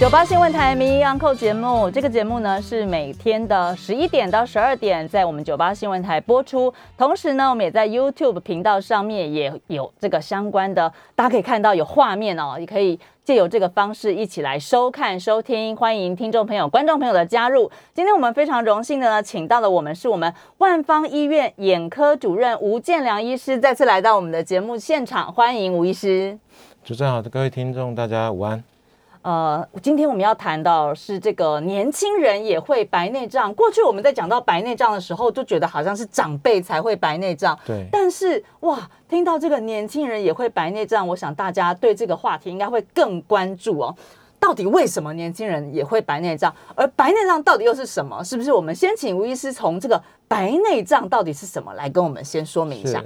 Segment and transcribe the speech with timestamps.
[0.00, 6.72] 九八新闻台名医安扣节目，这个节目呢是每天的十一点到十二点在我们九八新闻台播出。
[6.98, 15.74] 同时呢，我们也在 YouTube 频道上面也有这个相关的，大家可以看到有画面哦，也可以借由这个方式一起来收看收听。
[15.74, 17.70] 欢迎听众朋友、观众朋友的加入。
[17.94, 26.36] 今天我们非常荣幸的呢，请到了我们是我们万方医院眼科主任吴建良医师再次来到我们的节目现场，欢迎吴医师。
[26.84, 28.62] 主持人好，各位听众大家午安。
[29.24, 33.52] 呃，今天我们要谈到是这个年轻人也会白内障。
[33.54, 37.58] 过去我们在讲到白内障的时候，就觉得好像是长辈才会白内障。
[37.66, 37.88] 对。
[37.90, 43.96] 但是哇，听到这个年轻人也会白内障，我想大家对这个话题应该会更关注哦。
[44.38, 46.54] 到底为什么年轻人也会白内障？
[46.74, 48.22] 而白内障到底又是什么？
[48.22, 53.02] 是不是我们先请吴医师从这个白内障到底是什么来跟我们先说明一下？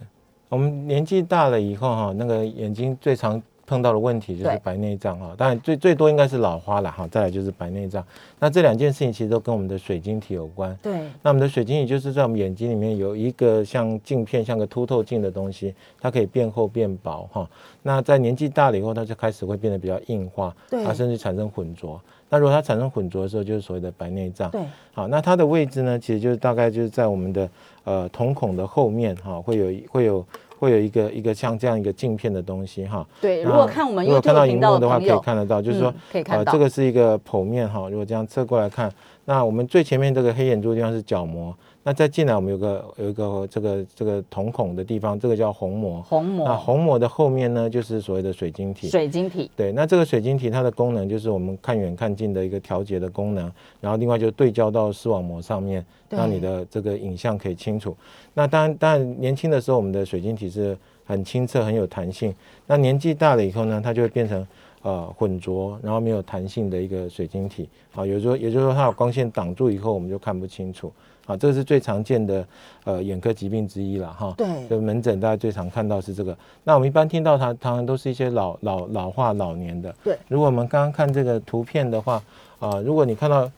[0.48, 3.40] 我们年纪大了以后哈，那个眼睛最常。
[3.68, 8.02] 碰到的问题就是白内障哈，当然最最多应该是老花了哈，再来就是白内障。
[8.38, 10.74] 那这两件事情其实都跟我们的水晶体有关。
[10.82, 17.46] 对，那我们的水晶体就是在我们眼睛里面有一个像镜片、像个凸透镜的东西，它可以变厚变薄哈。
[17.82, 22.00] 那在年纪大了以后，它就开始会变得比较硬化，它甚至产生混浊。
[22.30, 24.50] 那如果它产生混浊的时候，就是所谓的白内障。
[24.50, 24.62] 对，
[24.94, 27.50] 好，那它的位置呢，其实就是大概就是在我们的
[27.84, 30.24] 呃瞳孔的后面哈，会有会有。
[30.58, 38.92] 会有一个一个像这样一个镜片的东西哈，对，如果看我们如果看到荧幕的话，可以看得到，就是说，可以看到，这个是一个剖面哈，如果这样侧过来看，
[39.24, 41.54] 那我们最前面这个黑眼珠地方是角膜。
[41.84, 46.02] 那再进来，我们有个有一个这个这个瞳孔的地方，这个叫虹膜。
[46.02, 46.46] 虹膜。
[46.46, 48.88] 那虹膜的后面呢，就是所谓的水晶体。
[48.88, 49.50] 水晶体。
[49.56, 57.96] 对，那这个水晶体它的功能就是我们看远看近的一个调节的功能，然后另外就对焦到视网膜上面，让你的这个影像可以清楚。
[58.34, 62.34] 那当然，当然年轻的时候我们的水晶体是很清澈、很有弹性。
[62.66, 64.46] 那年纪大了以后呢，它就会变成
[64.82, 67.66] 呃混浊，然后没有弹性的一个水晶体。
[67.90, 70.92] 好，有时候也就是说它有光线挡住以后，我们就看不清楚。
[71.28, 72.44] 啊，这个是最常见的
[72.82, 74.34] 呃眼科疾病之一了哈。
[74.36, 76.36] 对，就门诊大家最常看到是这个。
[76.64, 79.94] 那我们一般听到它，当然都是一些老老老化老年的。
[80.02, 82.20] 对，如果我们刚刚看这个图片的话，
[82.58, 83.48] 啊，如果你看到。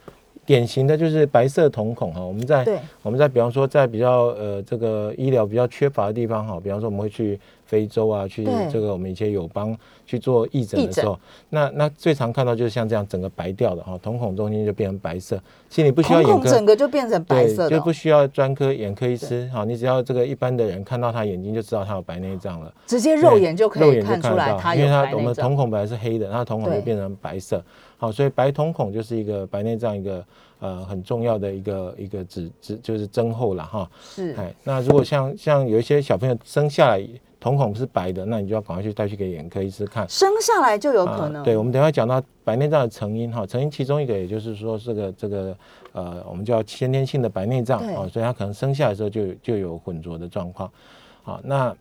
[0.47, 2.67] 典型的就是白色瞳孔哈，我们在
[3.03, 9.77] 我们在比方说在比较呃这个医疗比较缺乏的地方哈，比方说我们会去非洲啊，去这个我们一些友邦
[10.11, 11.17] 去做义诊的时候，
[11.51, 27.63] 那那最常看到就是像这样整个白掉的哈，瞳孔中间就变成白色，其实你不需要眼科整个就变成白色，就不需要专科眼科医师哈，你只要这个一般的人看到他眼睛就知道他有白内障了，直接肉眼就可以看出来他因为他我们瞳孔本来是黑的，他瞳孔就变成白色。
[27.97, 30.25] 好，所以白瞳孔就是一个白内障一个
[30.59, 33.89] 呃很重要的一个一个指指就是增厚了哈。
[34.03, 34.33] 是。
[34.39, 37.07] 哎，那如果像像有一些小朋友生下来
[37.41, 40.09] 瞳孔是白的，那你就要赶快去带去给眼科医师看。
[40.09, 41.43] 生下来就有可能。
[41.43, 45.57] 对，我们等下讲到白内障的成因哈，成因其中一个也就是说这个这个
[45.93, 50.71] 呃我们叫先天性的白内障啊，所以他可能生下来的时候就就有混浊的状况。
[51.23, 51.75] 好，那。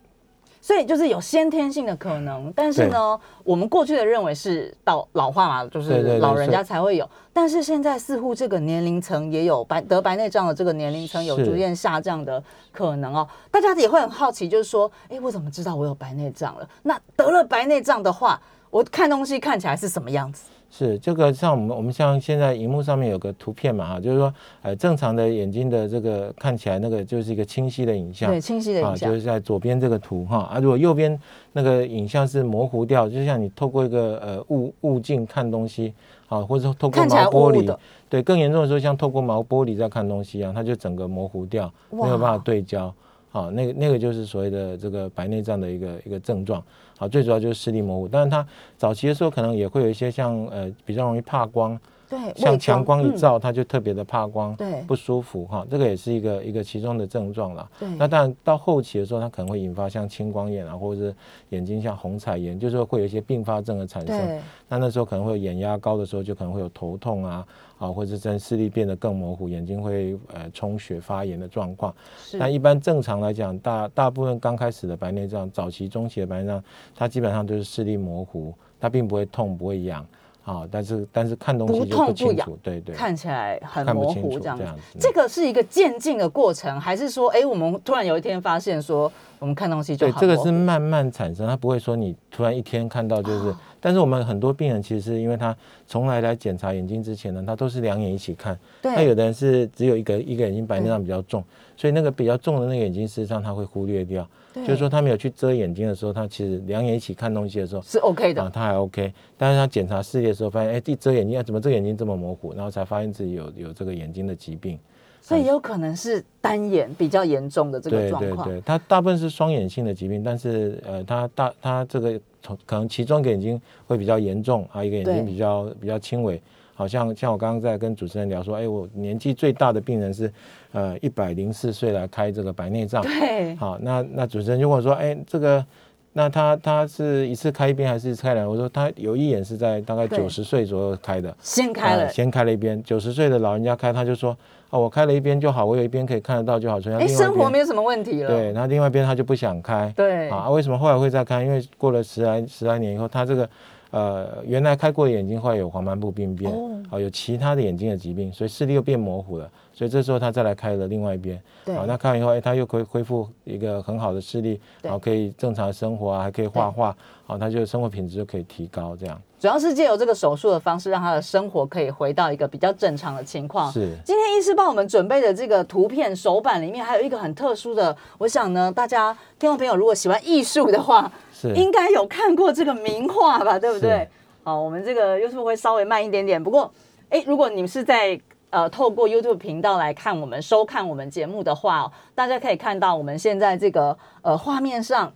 [0.61, 7.09] 所以就是有先天性的可能，但是呢，我们过去的认为是到老化嘛，就是老人家才会有。
[7.31, 13.27] 但是现在似乎这个年龄层也有白得白内障的这个年龄层有逐渐下降的可能哦。
[13.49, 16.67] 大家也会很好奇，就是说，哎，我怎么知道我有白内障了？
[16.83, 20.43] 那得了白内障的话，我看东西看起来是什么样子？
[20.71, 31.19] 是这个像我们我们像现在荧幕上面有个图片嘛哈，就是说呃正常的眼睛的这个看起来那个就是一个清晰的影像，对清晰的影像，就是在左边这个图哈啊，如果右边
[31.53, 35.91] 那个影像是模糊掉，就像你透过一个呃物物镜看东西
[36.27, 37.77] 啊，或者说透过毛玻璃，
[38.07, 42.93] 对更严重的时候像透过毛玻璃在看东西一样，它就整个模糊掉，没有办法对焦。
[43.31, 46.63] 好，那个那个就是所谓的这个白内障的一个一个症状。
[46.99, 48.45] 好，最主要就是视力模糊，但是它
[48.75, 51.79] 早期的时候可能也会有一些像呃比较容易怕光。
[52.09, 57.69] 对，像强光一照，它就特别的怕光，对，不舒服哈，这个也是一个一个其中的症状了。
[57.79, 61.15] 对，那当然到后期的时候，它可能会引发像青光眼啊，或者是
[61.49, 64.41] 眼睛像红彩炎，就是说会有一些并发症的产生。
[64.67, 67.45] 那那时候可能会有眼压高的时候，就可能会有头痛啊，
[67.77, 71.93] 啊，或者是视力变得更模糊，眼睛会呃充血发炎的状况。
[72.39, 76.63] 但一般正常来讲，大大部分刚开始的白内障，早期中期的白内障，
[76.95, 80.03] 它基本上就是视力模糊，它并不会痛，不会痒。
[80.49, 84.65] 啊，但是但是看东西就不清楚，对对，看起来很模糊这样子。
[84.99, 95.55] 这个是一个渐进的过程，还是说，哎，我们突然有一天发现说，我们看东西就对，这个是慢慢产生，它不会说你突然一天看到就是但是我们很多病人其实是因为他
[95.85, 98.57] 从来来检查眼睛之前呢，他都是两眼一起看。
[98.81, 98.91] 对。
[98.95, 101.43] 那有的人是只有一个一个眼睛白内障比较重，
[101.77, 104.27] 所以那个比较重的那个眼睛，事实上他会忽略掉。
[104.65, 109.13] 就是说他没有去遮眼睛的时候，他其实两眼一起看东西的时候是 OK 的，他还 OK。
[109.37, 112.53] 但是他检查视力的时候，发现哎，一遮眼睛，怎么这个眼睛这么模糊？
[112.53, 114.77] 然后才发现自己有有这个眼睛的疾病。
[115.21, 118.47] 所以有可能是单眼比较严重的这个状况。
[118.47, 126.41] 对对对，它大部分是双眼性的疾病，但是呃，他大他这个从可能其中一个眼睛会比较严重，还有一个眼睛比较比较轻微。
[126.73, 130.31] 好像像我刚刚在跟主持人聊说，哎，我年纪最大的病人是
[130.71, 133.01] 呃一百零四岁来开这个白内障。
[133.03, 133.55] 对。
[133.55, 135.65] 好，那那主持人就问我说，哎，这个
[136.13, 138.47] 那他他是一次开一边还是开两？
[138.47, 142.81] 我说他有一眼是在大概九十岁左右开的，先开了，先开了一边。
[142.83, 144.37] 九十岁的老人家开，他就说。
[144.71, 148.27] 哦，我开了一边就好，我有一边可以看得到就好，所以哎，生活没有什么问题了。
[148.29, 149.91] 对，然后另外一边他就不想开。
[149.95, 151.41] 对啊，为什么后来会再开？
[151.41, 153.49] 因为过了十来十来年以后，他这个
[153.91, 156.51] 呃原来开过的眼睛后来有黄斑部病变，
[156.91, 159.49] 哦，有其他的眼睛的疾病，所以视力又变模糊了。
[159.73, 161.41] 所以这时候他再来开了另外一边。
[161.63, 166.95] 对，那看完以后，哎，他又可以恢复一个很好的视力，然后可以正常生活啊，还可以画画，
[167.25, 169.21] 好，他就生活品质就可以提高这样。
[169.39, 173.71] 主要是借由这个手术的方式，让他的生活可以回到一个比较正常的情况。
[173.71, 177.95] 是，今天医师帮我们准备的这个图片手板里面，还有一个很特殊的。
[178.17, 183.57] 我想呢，大家听众朋友如果喜欢艺术的话，是应该有看过这个名画吧？
[183.57, 184.05] 对不对？
[184.43, 186.43] 好，我们这个 YouTube 会稍微慢一点点。
[186.43, 186.69] 不过，
[187.07, 188.19] 哎，如果你们是在
[188.49, 195.09] 呃透过 YouTube 频道来看我们收看我们节目的话，大家可以看到我们现在这个呃画面上。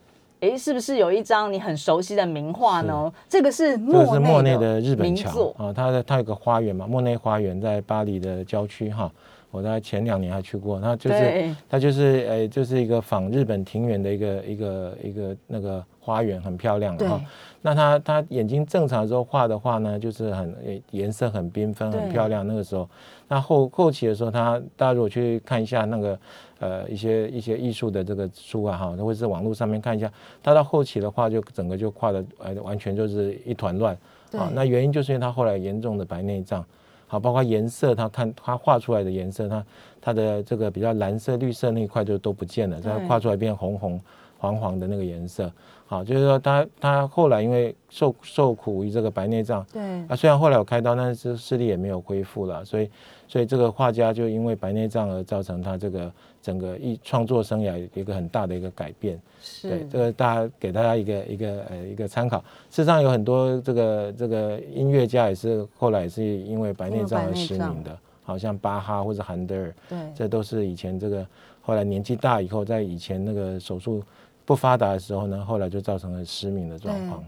[0.44, 3.10] 哎，是不是有一张你很熟悉的名画呢？
[3.30, 9.10] 这个是莫内的日本桥啊，它的它有个花园嘛，莫内花园在巴黎的郊区哈。
[9.52, 17.22] 我在前两年还去过，那就是它就是诶，就是一个仿日本庭园的一个一个一个那个花园，很漂亮哈。
[17.62, 22.46] 那他他眼睛正常的时候画的话呢，就是很颜色很缤纷，很漂亮。
[22.46, 22.90] 那个时候，
[23.28, 26.20] 那后后期的时候，他大家如果去看一下那个
[26.64, 30.12] 呃一些一些艺术的这个书啊哈，或者是网络上面看一下，
[30.42, 33.98] 他到后期的话就整个就画的呃完全就是一团乱
[34.32, 34.50] 啊。
[34.54, 36.64] 那原因就是因为他后来严重的白内障。
[37.06, 39.66] 好，包括颜色，他看他画出来的颜色，他
[40.02, 44.02] 他的这个比较蓝色、绿色那一块就都不见了，他画出来变红红、
[44.40, 45.52] 黄黄的那个颜色。
[45.94, 52.90] 好，就是说他他后来因为受受苦于这个白内障，对啊，虽然后来有开刀，但是视力也没有恢复了，所以
[53.28, 56.12] 所以这个画家就因为白内障而造成他这个
[56.42, 59.22] 整个一创作生涯一个很大的一个改变。
[59.62, 62.40] 对，这个大家给大家一个一个呃一个参考。
[62.72, 71.24] 事实上有很多这个这个音乐家也是后来也是因为白内障而失明的，好像巴哈或者韩德尔，对，这都是以前这个
[71.62, 74.02] 后来年纪大以后，在以前那个手术
[74.46, 77.24] 不发达的时候呢，后来就造成了失明的状况。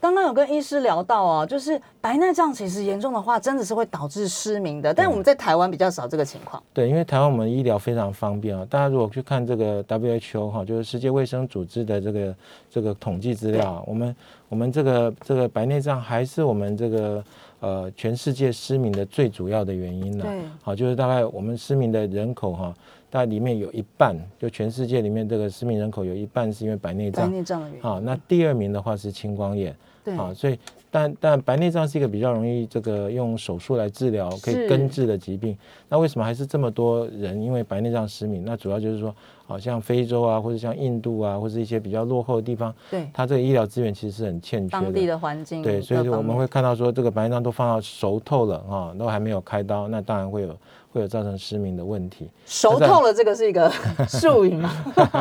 [0.00, 4.92] 刚刚有跟医师聊到啊，就是白内障其实严重的话，真的是会导致失明的。
[4.92, 6.62] 但我们在台湾比较少这个情况。
[6.74, 8.66] 对，因为台湾我们医疗非常方便啊。
[8.68, 12.36] 大家如果去看这个 WHO 哈，就是世界卫生组织的这个
[12.68, 14.16] 这个统计资料，我们
[14.50, 17.24] 我们这个这个白内障还是我们这个
[17.60, 20.26] 呃全世界失明的最主要的原因呢。
[20.28, 22.74] 对，好，就是大概我们失明的人口哈，
[23.14, 27.30] 大概里面有一半，就全世界里面这个失明人口有一半是因为白内障。
[27.30, 27.80] 白内障的原因。
[27.80, 29.72] 好，那第二名的话是青光眼。
[30.04, 30.58] 对啊，所以
[30.90, 35.56] 但但白内障是一个比较容易这个用手术来治疗可以根治的疾病。
[35.88, 38.44] 那为什么还是这么多人因为白内障失明？
[38.44, 39.14] 那主要就是说，
[39.46, 44.82] 好像非洲啊，或者像印度啊，或者一些比较落后的地方，对，它这个医疗资源其实是很欠缺的。
[44.82, 50.56] 当地的环境，对，所以我们会看到说，这个白内障都放到熟透了啊，都还没有开刀，那当然会有。
[50.94, 52.30] 会有造成失明的问题。
[52.46, 53.68] 熟透了，这个是一个
[54.08, 54.70] 术语吗？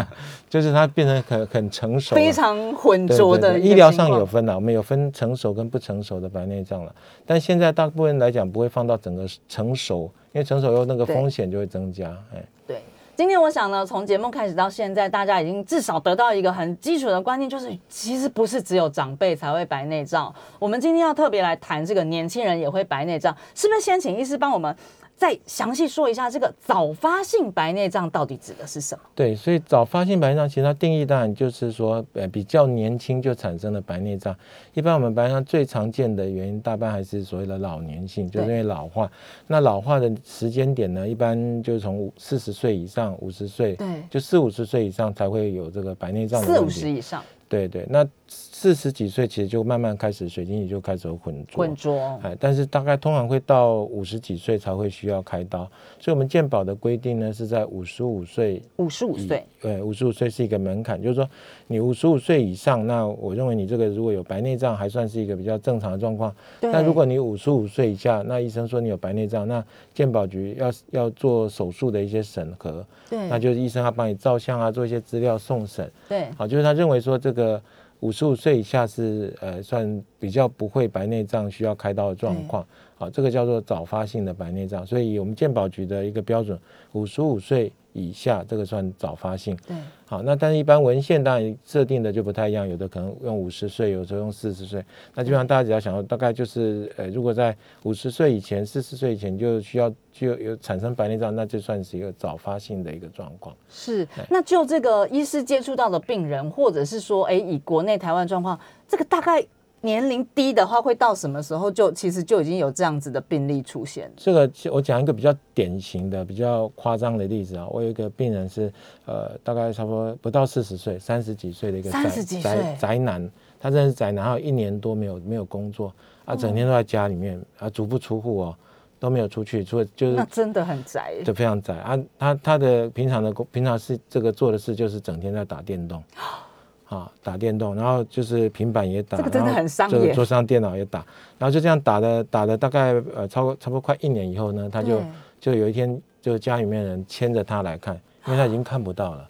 [0.47, 3.57] 就是它变成很很成熟，非常浑浊的。
[3.59, 6.93] 医疗上有分了，我们有分成熟跟不成熟的白内障了。
[7.25, 12.15] 但现在大部分来讲，不会放到整个成熟，因为成熟后那个风险就会增加。
[12.35, 12.77] 哎，对。
[13.15, 20.33] 今天我想呢，从节目开始到现在，大家已经至少得到一个很基础的观念，就是其实不是只有长辈才会白内障。
[20.57, 23.81] 我们今天要特别来谈这个年轻人也会白内障，是不是？
[23.81, 24.75] 先请医师帮我们。
[25.23, 29.01] 再详细说一下，这个早发性白内障到底指的是什么？
[29.15, 34.35] 对，所以早发性白内障其实它定义当然就是说，呃，比较年轻就产生了白内障。
[34.73, 39.09] 一般我们白内障最常见的原因，大半还是所谓的老年性，就是因为老化。
[39.47, 46.43] 那老化的时间点呢，一般就是从四十岁以上，五十岁，对，就四五十岁以上才会有这个白内障。
[46.43, 47.23] 四五十以上。
[47.47, 61.29] 对对，那四十几岁其实就慢慢开始水晶体就开始有混浊，混浊，哎，但是大概通常会到五十几岁才会需要开刀，所以我们健保的规定呢是在五十五岁，五十五岁，对，五十五岁是一个门槛，就是说
[61.67, 69.61] 你五十五岁以上，那我认为你这个如果有白内障还算是一个比较正常的状况，那如果你五十五岁以下，那医生说你有白内障，那
[69.93, 77.61] 健保局要要做手术的一些审核，对，那就是医生要帮你照相啊，做一些资料送审，对，好，就是他认为说这个。
[78.03, 82.65] 五十五岁以下是呃算比较不会白内障需要开刀的状况，
[82.97, 86.59] 好，这个叫做早发性的白内障，所以我们健保局的一个标准，
[86.91, 87.71] 五十五岁。
[87.93, 94.83] 以下这个算早发性，对，好，那但是一般文献当然设定的就不太一样，有的可能用五十岁，有时候用四十岁，
[95.13, 103.55] 那基本上大家只要想到大概就是，呃，如果在五十岁以前、四十岁以前就需要就有产生白内障，那就算是一个早发性的一个状况。
[103.69, 109.45] 是，那就这个医师接触到的病人，或者是说，哎，以国内台湾状况，这个大概。
[109.83, 114.09] 年龄低的话，会到什么时候就其实就已经有这样子的病例出现？
[114.15, 117.67] 这个我讲一个比较典型的、比较夸张的例子啊。
[117.69, 118.71] 我有一个病人是，
[119.05, 122.09] 呃，大概差不多不到四十岁，三十几岁的一个宅
[122.41, 128.55] 宅宅男，他真的是宅男，还有一年多没有没有工作啊，整天都在家里面啊，足不出户哦，
[128.99, 131.99] 都没有出去，除了就是那真的很宅，就非常宅啊。
[132.17, 136.01] 他他的平常的工平常是这个做的事就是整天在打电动。
[136.93, 140.13] 啊，打电动，然后就是平板也打，这个真的很伤眼。
[140.13, 140.99] 桌上电脑也打，
[141.39, 145.01] 然后就这样打的打了大概呃超过差不多快一年以后呢，他就
[145.39, 149.29] 就有一天就家里面人牵着他来看，因为他已经看不到了，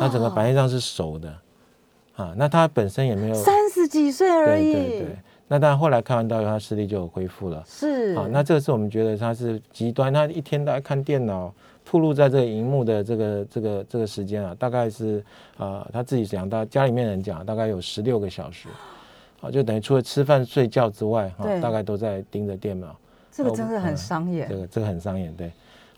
[0.00, 1.32] 他整个白内障是熟的，
[2.16, 5.18] 啊，那他本身也没有三十几岁而已，对对对，
[5.52, 11.52] 那但后来看完到以后，他视力就有恢复了，是啊，那这个是我们觉得他是极端，他一天都在看电脑。
[11.82, 15.20] 暴露在这个荧幕的这个这个这个时间啊，大概是
[15.56, 18.68] 啊他自己讲，到家里面人讲，大概有十六个小时，
[19.40, 22.94] 啊，就等于除了吃饭睡觉之外，哈，大概都在盯着电脑。
[23.32, 24.48] 这个真的很伤眼。
[24.48, 25.50] 这个这个很伤眼，对。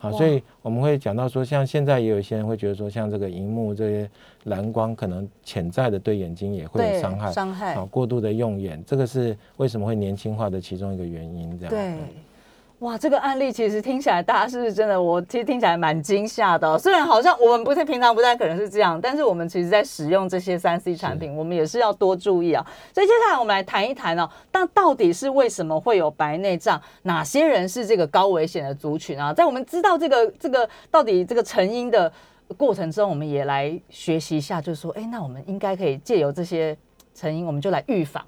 [0.03, 4.09] 好，所以我们会讲到说，像现在也有一些人会觉得说，像这个荧幕这些
[4.43, 11.69] 蓝光，可能潜在的对眼睛也会有伤害，伤害啊，过度的用眼，这个是为什么会年轻化的其中一个原因，这样。
[11.69, 11.93] 对。
[12.83, 15.01] 哇，这个案例其实听起来，大家是不是真的？
[15.01, 16.77] 我其实听起来蛮惊吓的。
[16.77, 22.65] 虽然好像我们不太平常，不太可能是这样，但是我们其实在使用这些三 C 产品，我们也是要多注意啊。
[22.93, 26.81] 所以接下来我们来谈一谈哦，但到底是为什么会有白内障？
[27.03, 29.33] 哪些人是这个高危险的族群啊？
[29.33, 32.11] 在我们知道这个这个到底这个成因的
[32.57, 36.77] 过程中，我们也来学习一下，就是说，哎，那我们应该可以借由这些
[37.15, 38.21] 成因，我们就来预防。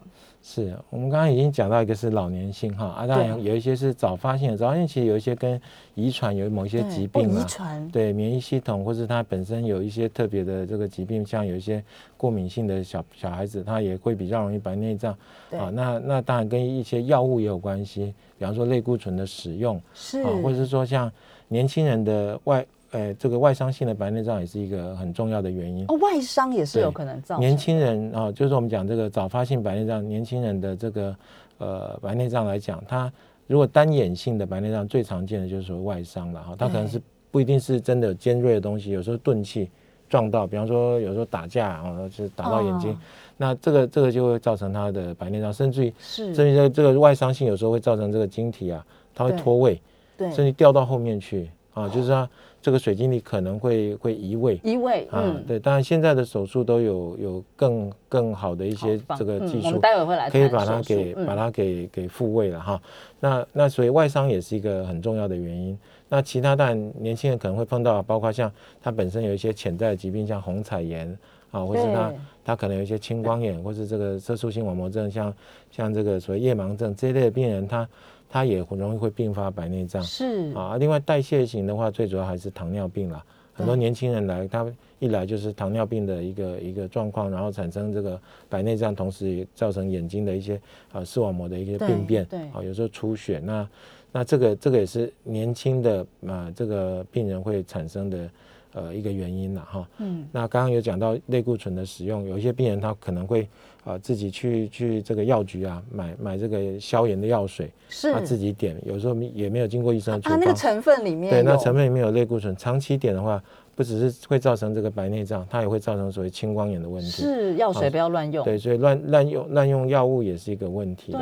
[0.48, 5.60] 是我们刚刚已经讲到一个是老年性哈啊，当然有一些是早发现的，早发现其实有一些跟
[5.96, 11.84] 遗传有某一些疾病嘛，遗传对免疫系统或是他本身有一些特别的这个疾病，像有一些
[12.16, 15.12] 过敏性的小小孩子，他也会比较容易白内障
[15.52, 15.72] 啊。
[15.74, 21.12] 那那当然跟一些药物也有关系，比方说类固醇的使用是啊，或者是说像
[21.48, 22.64] 年轻人的外。
[22.96, 25.84] 呃，这个外伤性的白内障也是一个很重要的原因。
[25.90, 27.38] 哦，外伤也是有可能造。
[27.40, 31.16] 年轻人啊，就是我们讲这个早发性白内障，年轻人的这个
[31.58, 33.12] 呃白内障来讲，它
[33.48, 39.70] 如果单眼性的白内障最常见的就是说外伤了哈，它可能是不一定是真的尖锐的东西，有时候钝器
[40.08, 42.98] 撞到，比方说有时候打架啊，就是打到眼睛，
[43.36, 49.82] 那这个这个就会造成他的白内障，甚至于是甚至这个外伤性有时候会造成这个晶体啊，它会脱位，
[50.16, 52.30] 对，甚至掉到后面去啊，就是说。
[52.65, 62.81] 这个水晶体可能会会移位，移位啊，对，当然现在的手术都有有更更好的一些这个技术，待会会来可以把它给把它给给复位了哈。
[63.19, 65.77] 那那所以外伤也是一个很重要的原因。
[66.10, 71.15] 那其他当然年轻人可能会碰到，包括像他本身有一些潜在的疾病，像红彩炎
[71.51, 75.31] 啊，或是他他可能有一些青光眼，或是这个色素性网膜症，像
[75.69, 77.88] 像这个所谓夜盲症这一类的病人，他。
[78.29, 80.77] 它也很容易会并发白内障，是啊。
[80.77, 83.24] 另外代谢型的话，最主要还是糖尿病啦。
[83.53, 84.65] 很多年轻人来，他
[85.00, 90.60] 一来就是糖尿病的一个一个状况，然后产生这个白内障，同时也造成眼睛的一些
[90.91, 93.39] 啊视网膜的一些病变，对啊，有时候出血。
[93.39, 93.70] 那
[94.12, 98.29] 那这个这个也是年轻的啊这个病人会产生的。
[98.75, 99.88] 呃，一个原因了哈。
[100.00, 103.48] 嗯，那刚刚有讲到类固醇的使用，有一些病人他可能会
[103.86, 110.38] 啊自己去去这个药局啊买买这个消炎的药水，是他自己点，有时候也没有经过医生的处方。
[110.38, 113.41] 那个成分里面对，那成分里面有类固醇，长期点的话，
[113.75, 117.10] 不只是会造成这个白内障，它也会造成所谓青光眼的问题。
[117.10, 118.44] 是药水不要乱用。
[118.44, 121.15] 对，所以乱滥用滥用药物也是一个问题。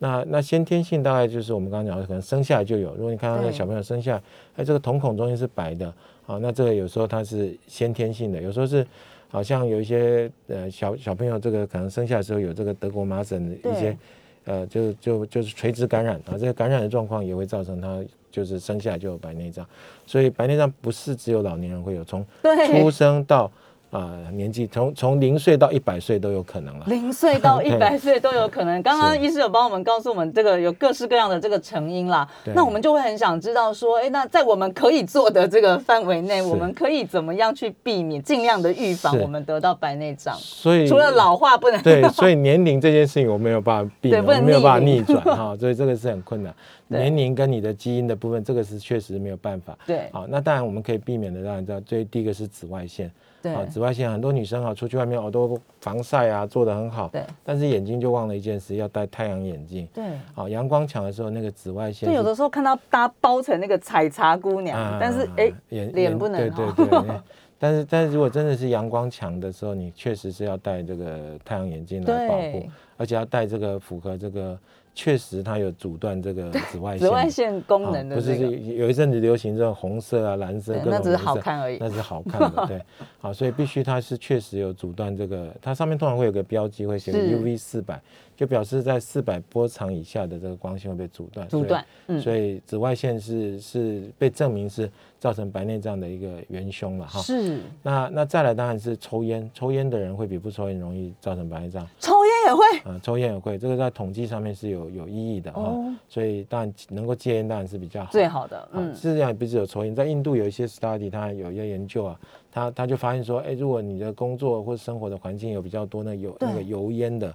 [0.00, 2.92] 那那先天性大概就是我们刚刚讲的，可能生下来就有。
[2.96, 4.22] 如果你看到那个小朋友生下来，
[4.56, 5.94] 哎，这个瞳孔中间是白的。
[6.24, 8.86] 好，那这个有时候它是先天性的，有时候是，
[9.28, 13.96] 好像有一些呃小小朋友，这个可能生下来时候有这个德国麻疹的一些，
[14.44, 19.66] 呃，就就就是垂直感染啊，这个感染的状况也会造成他就是生下来就有白内障，
[20.06, 22.24] 所以白内障不是只有老年人会有，从
[22.70, 23.50] 出生到。
[23.92, 26.86] 啊，年纪从从零岁到一百岁都有可能了。
[26.88, 28.82] 零岁到 一百岁都有可能。
[28.82, 32.26] 刚刚医师有帮我们告诉我们，这个有各式各样的这个成因啦。
[32.54, 40.34] 那我们就会很想知道说，哎，那在我们可以做的这个范围内，我们可以怎么样去避免，尽量的预防我们得到白内障？
[40.38, 46.54] 所以除了老化不能对，所以年龄这件事情我没有办法避免，没有办法逆转 哈，所以这个是很困难。
[46.88, 49.76] 年龄跟你的基因的部分，这个是确实没有办法。
[49.86, 53.10] 对，好，那当然我们可以避免的，当然知道，最第一个是紫外线。
[53.50, 57.08] 啊，紫外线很多女生啊，出去外面好多防晒啊，做的很好。
[57.08, 59.88] 对，但是眼睛就忘了一件事，要戴太阳眼镜。
[59.92, 62.08] 对，好，阳光强的时候，那个紫外线。
[62.08, 66.50] 就有的时候看到大家包成那个采茶姑娘，但是哎，脸不能。
[66.50, 67.20] 对对对。
[67.58, 74.58] 但是但是如果真的是阳光强的时候，你确实是要戴这个太阳眼镜来保护，而且要戴这个符合这个。
[74.94, 78.16] 确实，它有阻断这个紫外线紫外线功能的。
[78.16, 81.78] 不是有一阵子流行这种红色啊、蓝色各种那只是好看而已。
[81.80, 82.82] 那是好看的， 对。
[83.18, 88.00] 好，所以必须它是确实有阻断这个，它上面通常会有个标记，会写 UV 四百，
[88.36, 91.48] 就表示在四百波长以下的这个光线会被阻断。
[91.48, 91.84] 阻断。
[92.20, 97.20] 所以紫外线是是被证明是造成白内障的一个元凶了哈。
[97.20, 97.60] 是。
[97.82, 101.86] 那那再来当然是抽烟，抽烟的人会比不抽烟容易造成白内障。
[101.98, 102.62] 抽烟也会。
[102.84, 104.82] 嗯，抽烟也会，这个在统计上面是有。
[104.82, 105.76] 有有意义的哈，
[106.08, 108.68] 所以当然能够戒烟当然是比较好，最好的。
[108.72, 112.18] 嗯，事实上也不只有抽烟，在印度有一些 study，他有一些研究啊，
[112.50, 117.32] 他他就发现说，哎，如果你的工作或生活的环境有比较多那有那个油烟的，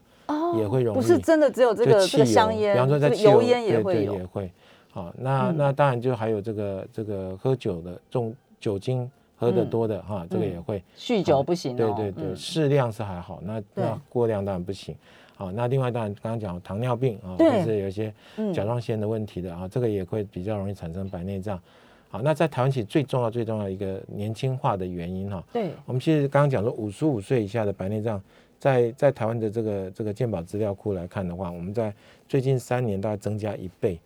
[0.57, 0.99] 也会容易。
[0.99, 4.51] 不是真的只有这个这个香烟，比方说在油烟也会也会。
[4.91, 10.83] 好，那那当然就还有这个这个喝酒的重酒精喝得多的哈，这个也会。
[10.97, 11.75] 酗酒不行。
[11.75, 14.95] 对对对，适量是还好，那那过量当然不行。
[15.35, 18.11] 好，那另外当然刚刚讲糖尿病啊，或是有一些
[18.53, 21.61] 甲状腺的问题的啊，这个也会比较容易产生白内障。
[22.09, 28.19] 好，那在台湾其实最重要最重要一个年轻化的原因哈，对，我们其实刚刚讲说五十五岁以下的白内障，
[28.57, 31.93] 在在台湾的这个这个健保资料库来看的话，我们在
[32.27, 33.99] 最近三年大概增加一倍。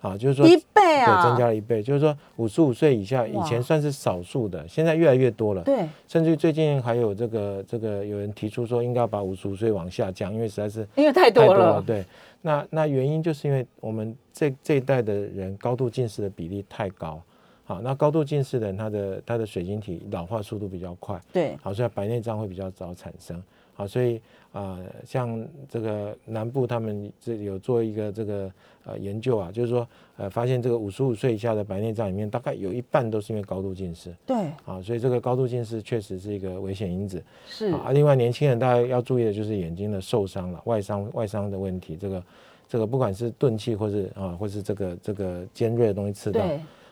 [0.00, 1.82] 啊，就是说一倍啊，对，增加了一倍。
[1.82, 5.62] 就是说，五十五岁以下以前算是少数的，现在越来越多了。
[5.64, 11.82] 对，甚至最近还有这个这个有人提出说，应该要把五十五岁往下降，因为实在是因为太多了。
[11.82, 12.04] 对，
[12.42, 17.20] 那那原因就是因为我们这这一代的人高度近视的比例太高。
[17.64, 21.20] 好，那高度近视的人，他的他的水晶体老化速度比较快。
[21.32, 23.42] 对，好，所以白内障会比较早产生。
[23.78, 28.50] 好，所以啊，像这个南部他们这有做一个这个
[28.84, 29.86] 呃研究啊，就是说
[30.16, 34.12] 呃发现这个五十五岁以下的白内障里面，大概有一半都是因为高度近视。
[34.26, 37.22] 对，啊，所以这个高度近视确实是一个危险因子。
[37.46, 42.24] 是啊，另外年轻人大家要注意的就是眼睛的受伤了，外伤外伤的问题，这个
[42.68, 46.44] 这个不管是钝器或是啊或是这个这个尖锐的东西刺到。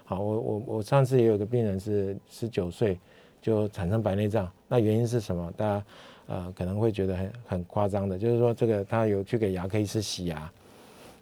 [0.05, 2.97] 好，我我我上次也有个病人是十九岁
[3.43, 5.53] 就产生白内障，那原因是什么？
[5.57, 5.85] 大家。
[6.29, 10.51] 呃，可能会觉得很很夸张的，就是说这个他有去给牙科医师洗牙，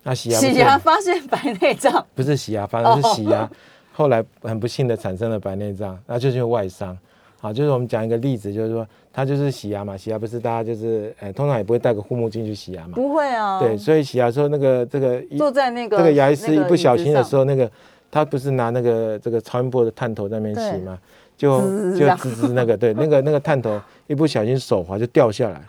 [0.02, 3.48] 那洗牙洗牙发现白内障，不是洗牙，反而是洗牙，
[3.92, 6.96] 后来很不幸的产生了白内障，那就是因为外伤。
[7.38, 17.70] 好，就是我们讲一个例子，就是说他就是洗牙嘛，洗牙不是大家就是呃通常也不会戴个护目镜去洗牙嘛，不会啊，对，所以洗牙时候那个这个坐在那个这个牙医师一不小心的时候，那个
[18.10, 20.98] 他不是拿那个这个超音波的探头在那边洗嘛？
[21.36, 21.60] 就
[21.98, 25.60] 就滋滋那个对那个那个探头一不小心手滑就掉下来，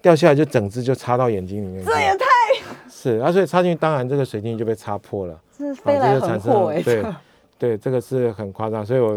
[0.00, 1.84] 掉下来就整只就插到眼睛里面。
[1.84, 2.26] 这也太
[2.90, 6.82] 是啊，所以插进去当然这个水晶就被插破了，是飞来横祸哎。
[6.82, 7.04] 对
[7.58, 9.16] 对，这个是很夸张，所以我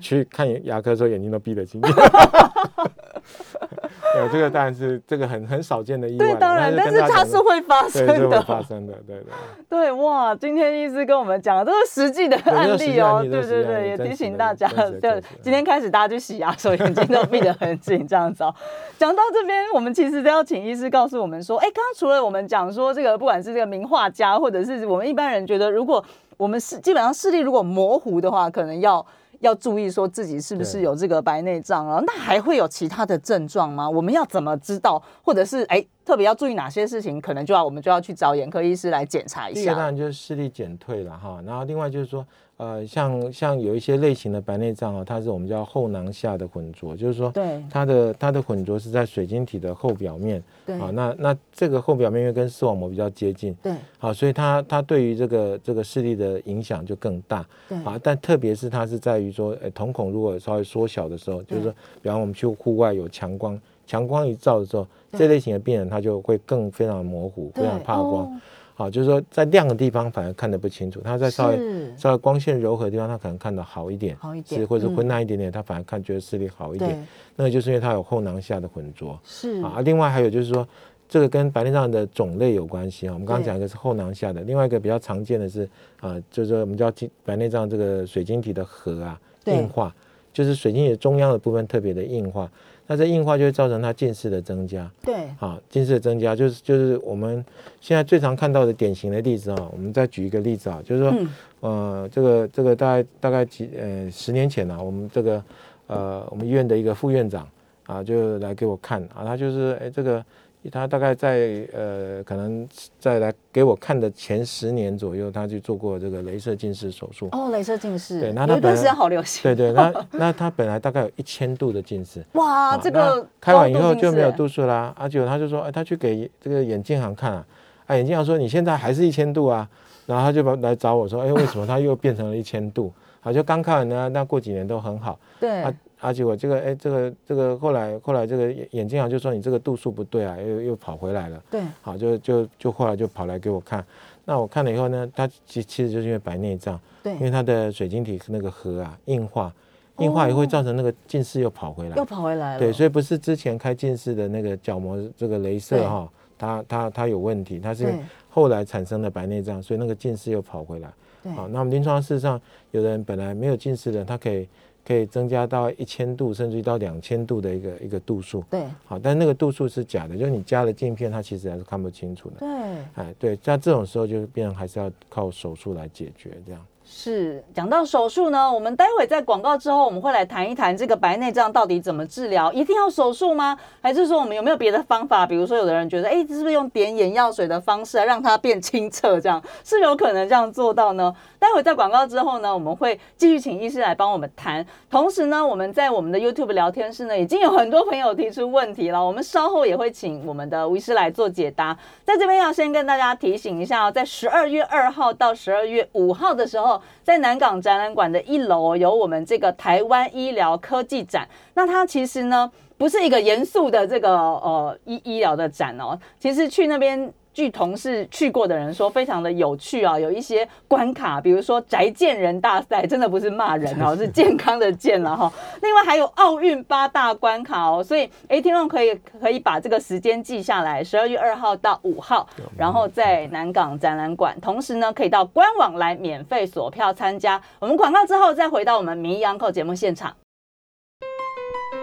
[0.00, 1.80] 去看牙科的时候眼睛都闭得紧。
[4.16, 9.26] 有这个当然是这个很很少见的意外，对，当然，但是它是会发生的，发生的，对对
[9.68, 10.34] 对，哇！
[10.34, 18.54] 今天医师跟我们讲的都是实际的案例哦，对对对，也提醒大家，就今天开始大家去洗牙的时候眼睛都闭得很紧，这样子哦。
[18.98, 26.02] 讲到这边，我们其实都要请医师告诉我们说，哎，刚刚除了我们讲说这个，不管是这个名画家，或者是我们一般人觉得，如果
[26.36, 29.04] 我们是基本上视力如果模糊的话，可能要。
[29.40, 32.02] 要注意说自己是不是有这个白内障啊？
[32.06, 33.88] 那还会有其他的症状吗？
[33.88, 35.02] 我们要怎么知道？
[35.22, 39.60] 或者是哎，特别要注意哪些事情，可能就要我们就要去找眼科医师来检查一下。
[39.60, 42.24] 第一个当然就是视力减退了哈，然后另外就是说。
[42.58, 63.56] 呃，像像有一些类型的白内障啊，它是我们叫后囊下的混浊，就是说，对它的它的混浊是在水晶体的后表面，对啊，那那这个后表面因为跟视网膜比较接近，对，好，所以它它对于这个这个视力的影响就更大，对啊，但特别是它是在于说，呃，瞳孔如果稍微缩小的时候，就是说，比方我们去户外有强光，
[63.88, 68.40] 强光一照的时候，这类型的病人他就会更非常模糊，非常怕光。
[68.74, 71.58] 好，就是说在亮的地方反而看得不清楚，他在稍微
[71.96, 77.04] 稍微光线柔和的地方，他可能看得好一点，好一点，是或者昏暗一点点，他反而看觉得视力好一点。
[77.34, 79.18] 那个就是因为他有后囊下的浑浊。
[79.24, 80.68] 是啊，另外还有就是说，
[81.08, 83.14] 这个跟白内障的种类有关系啊。
[83.14, 86.92] 我们刚刚讲一个是后囊下的，另外一个比较常见的是啊，就是我们叫
[87.24, 89.92] 白内障这个水晶体的核啊硬化，
[90.32, 92.48] 就是水晶体中央的部分特别的硬化。
[92.88, 97.44] 那这硬化就会造成它近视的增加，对，好，近视的增加就是就是我们
[97.80, 101.14] 现在最常看到的典型的例子啊，我们再举一个例子啊，就是说，
[101.60, 105.40] 呃，这个这个大概大概几呃十年前呢，我们这个
[105.86, 107.46] 呃我们医院的一个副院长
[107.86, 110.24] 啊，就来给我看啊，他就是哎这个。
[110.68, 117.28] 他大概在呃，可能在来给我看的前十年左右，他去做过这个镭射近视手术。
[117.32, 119.42] 哦，镭射近视，对， 那他本身好流行。
[119.42, 122.24] 对对，那那他本来大概有一千度的近视。
[122.32, 124.94] 哇，这个开完以后就没有度数啦。
[124.96, 127.46] 而且他就说，哎，他去给这个眼镜行看啊，
[127.86, 129.68] 啊，眼镜行说你现在还是一千度啊，
[130.06, 132.92] 然后他就把来找我说，哎，为什么他又变成了一千度？
[133.20, 135.18] 好，就刚看完呢，那过几年都很好。
[135.40, 135.64] 对。
[136.00, 141.42] 而且我这个哎，这个这个后来后来这个眼镜行就说你这个度数不对啊，又又跑回来了。
[141.50, 143.84] 对，好就就就后来就跑来给我看。
[144.24, 149.52] 那我看了以后呢，他其其实就是因为白内障，对，因为他的水晶体那个核啊硬化，
[149.98, 152.58] 硬化也会造成那个近视又跑回来，又跑回来了。
[152.58, 157.92] 对，所以不是之前开近视的那个角膜这个镭射哈，它它它有问题，它是
[158.28, 160.88] 后来产生的白内障，所以那个近视又跑回来。
[161.34, 164.48] 好，那我们临床事实上，有人本来没有近视的，他可以。
[164.88, 168.42] 可以增加到一千度，甚至于到两千度的一个一个度数。
[168.48, 172.36] 对，好，但那个度数是假的，就是你加了镜片，它其实还是看不清楚的。
[172.38, 172.48] 对，
[172.94, 176.66] 哎，对，像这种时候就变成还是要靠手术来解决这样。
[176.90, 183.56] 是讲到手术呢，我们待会在广告之后，我们会来谈一谈这个白内障到底怎么治疗，一定要手术吗？
[183.82, 185.26] 还是说我们有没有别的方法？
[185.26, 191.14] 比如说，有的人觉得，哎，是不是用点眼药水的方式让它变清澈，这样是有可能这样做到呢？
[191.38, 194.66] 待会在广告之后呢，我们会继续请医师来帮我们谈。
[194.90, 201.76] 同时呢，我们在我们的 YouTube 聊天室呢，已经有很多朋友提出问题了，我们稍后也会请我们的医师来做解答。
[202.04, 211.28] 在这边要先跟大家提醒一下哦，在十二月二号到十二月五号的时候，在南港展览馆的一楼有我们这个台湾医疗科技展。
[211.54, 217.12] 那它其实呢，不是一个严肃的这个呃医医疗的展哦，其实去那边。
[217.38, 225.32] 据同事去过的人说，非常的有趣啊，有一些关卡，比如说宅健人大赛，真的不是骂人哦， 是健康的健了哈。
[225.62, 237.40] 另外还有奥运八大关卡哦，所以哎，听众可以可以把这个时间记下来，十二月二号到五号，然后在南港展览馆，同时呢可以到官网来免费索票参加。
[237.60, 240.12] 我们广告之后再回到我们名医央口节目现场。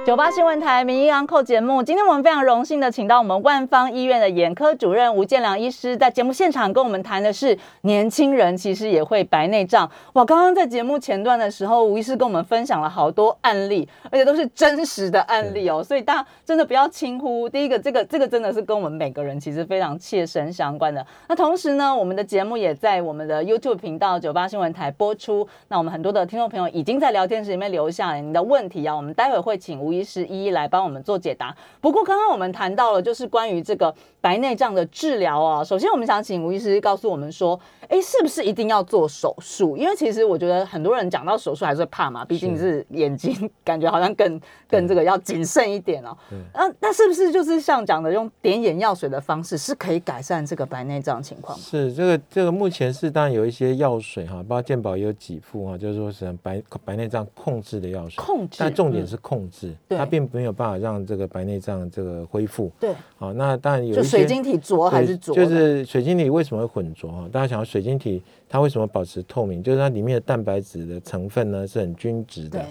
[0.06, 9.90] 九八新闻台名医安扣节目，今天我们非常荣幸的请到我们万方医院的眼科主任吴建良医师，在节目现场跟我们谈的是年轻人其实也会白内障。
[10.14, 17.50] 哇，刚刚在节目前段的时候，吴医师跟我们分享了好多案例，而且都是真实的案例哦，所以大家真的不要轻忽。
[17.50, 21.04] 第一个，这个这个真的是跟我们每个人其实非常切身相关的。
[21.28, 25.48] 那同时呢，我们的节目也在我们的 YouTube 频道九八新闻台播出。
[25.70, 29.95] 那我们很多的听众朋友已经在聊天室里面留下了你的问题啊，我们待会会请吴。
[29.98, 31.56] 医师一一来帮我们做解答。
[31.82, 35.64] 不过刚刚我们谈到了，就是关于这个白内障的治疗啊。
[35.64, 39.78] 首先，我们想请吴医师告诉我们说，哎，是不是一定要做手术？
[39.78, 46.16] 因为其实我觉得很多人讲到手术还是怕嘛，毕竟是眼睛，感觉好像更更这个要谨慎一点哦。
[46.54, 51.58] 那那是不是就是像讲的用点眼药水的方式是可以改善这个白内障情况？
[51.58, 59.74] 是这个这个目前是当然有一些药水哈，包括健保也有几副哈，就是说是白白内障控制的药水，控制，但重点是控制。
[59.90, 62.72] 它并没有办法让这个白内障这个恢复。
[62.80, 67.30] 对，好，那当然有一些水晶体浊还是浊，就是水晶体为什么会混浊啊？
[67.32, 69.62] 大家想要水晶体它为什么保持透明？
[69.62, 72.66] 就是它里面的蛋白质的成分呢是很均值的。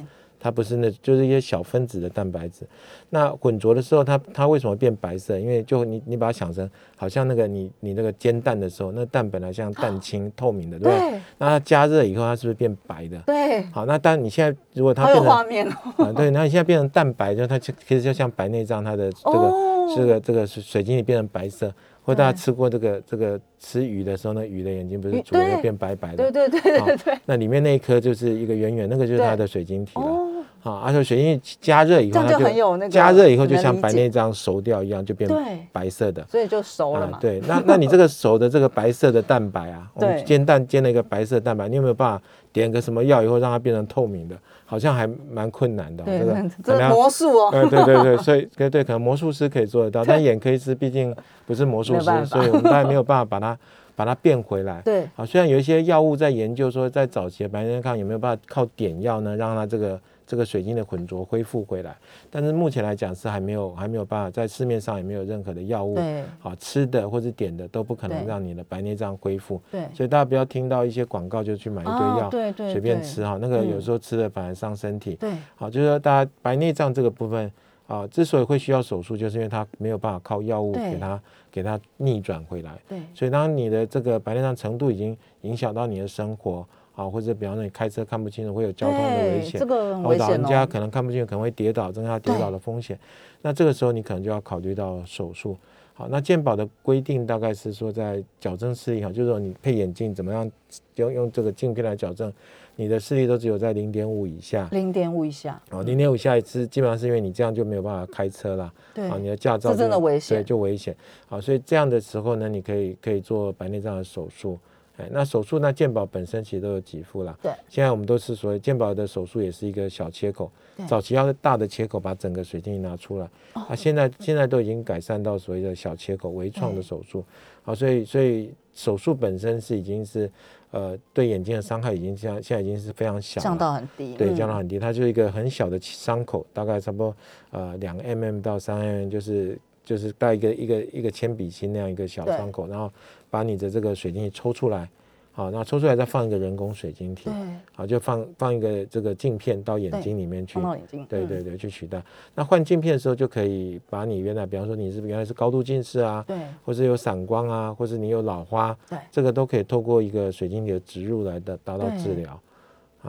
[0.45, 2.69] 它不是那，就是一些小分子的蛋白质。
[3.09, 5.41] 那混浊的时候，它它为什么变白色？
[5.41, 11.21] 因为就你你把它想成，好像那个你你那个煎蛋的时候，那蛋本来像蛋清透明的，对不对？
[11.39, 13.19] 那它加热以后，它是不是变白的？
[13.25, 13.63] 对。
[13.73, 19.53] 好，那但你现在如果它变成画面啊，对，那你现在变成蛋白，就它其实就像白内障，它的这个
[19.97, 21.73] 这个这个水水晶体变成白色。
[22.05, 26.31] 或大家吃过这个这个吃鱼的时候，那鱼的眼睛不是煮了变白白的？
[26.31, 27.19] 对对对对对。
[27.25, 30.45] 那里面那一颗就是一个圆圆，那个就是它的水晶体了。
[30.65, 35.31] 啊，阿胶水因为加热以后，它就加热以后就像白内障熟掉一样，就变
[35.71, 36.27] 白色的。
[36.27, 37.19] 所以就熟了嘛。
[37.21, 44.35] 对，那那你这个熟的这个白色的蛋白啊，我们煎蛋煎了一个白色蛋白，你有没有办法点个什么药以后让它变成透明的？
[44.65, 47.51] 好像还蛮困难的，这个这是魔术哦。
[47.53, 51.15] 对对对， 所以对对，可能魔术师可以做得到，但眼科医师毕竟
[51.47, 53.59] 不是魔术师，所以我们当然没有办法把它
[53.95, 54.81] 把它变回来。
[54.83, 60.01] 对，啊，虽然有一些药物在研究说，在早期白内障有没有办法靠点药呢，让它这个。
[60.27, 61.95] 这个水晶的混浊恢复回来，
[62.31, 65.99] 但是目前来讲是还没有还没有办法，在市面上也没有任何的药物，
[66.39, 69.61] 好吃的或者点的都不可能让你的白内障恢复。
[69.71, 75.15] 对，所以大家不要听到一些广告就去买一堆药，对对，随便吃哈，那个有时候吃了反而伤身体。
[75.17, 77.51] 对，好，就是说大家白内障这个部分
[77.87, 82.73] 啊，之所以会需要手术，就是因为它没有办法靠药物给它给它逆转回来。
[82.89, 86.67] 对，所以当你的这个白内障程度已经影响到你的生活。
[86.95, 90.29] 啊，或者比方说你开车看不清楚，会有交通的危险，这个危险哦。
[90.29, 92.99] 老人家可能看不清，可能会跌倒，增加跌倒的风险。
[93.43, 95.57] 那这个时候你可能就要考虑到手术。
[95.97, 100.51] 好，那健保的规定大概是说，在矫正视力哈，就是说你配眼镜怎么样，
[100.97, 102.33] 用用这个镜片来矫正，
[102.75, 104.69] 你的视力都只有在零点五以下。
[104.73, 105.61] 零点五以下。
[105.71, 108.73] 哦，零点五以下是基本上是因为你这样就没有办法开车了。
[108.93, 109.09] 对。
[109.09, 110.39] 啊，你的驾照真的危险。
[110.39, 110.95] 对，就危险。
[111.29, 114.59] 好，所以这样的时候呢，你可以可以做白内障的手术。
[114.97, 117.37] 哎，那手术那健保本身其实都有给付了。
[117.43, 120.51] 对，现在我们都是所谓健保的手术也是一个小切口，
[120.87, 127.25] 早期要是大的切口把整个水晶拿出来，啊，现在现在都已经改善到所谓的小切口微创的手术，
[127.63, 130.31] 好，所以所以手术本身是已经是
[130.71, 137.17] 呃对眼睛的伤害已经降，现在已经是非常小，降到很低，对，降到很低，它就是一个很小的伤口，大概差不多
[137.51, 142.91] 呃两 mm 到三 mm，就是就是带一个一个一个铅笔芯那样一个小窗口，然后。
[143.31, 144.89] 把你的这个水晶体抽出来，
[145.33, 147.29] 好，那抽出来再放一个人工水晶体，
[147.75, 152.01] 好，就放放一个这个镜片到眼睛里面去，放到眼睛，对对对，去取代。
[152.33, 162.41] 那换镜片的时候就可以把你原来，比方说你是原来是高度近视啊，对，或者有散光啊，或者你有老花，对，这个都可以透过一个水晶体的植入来的达到治疗。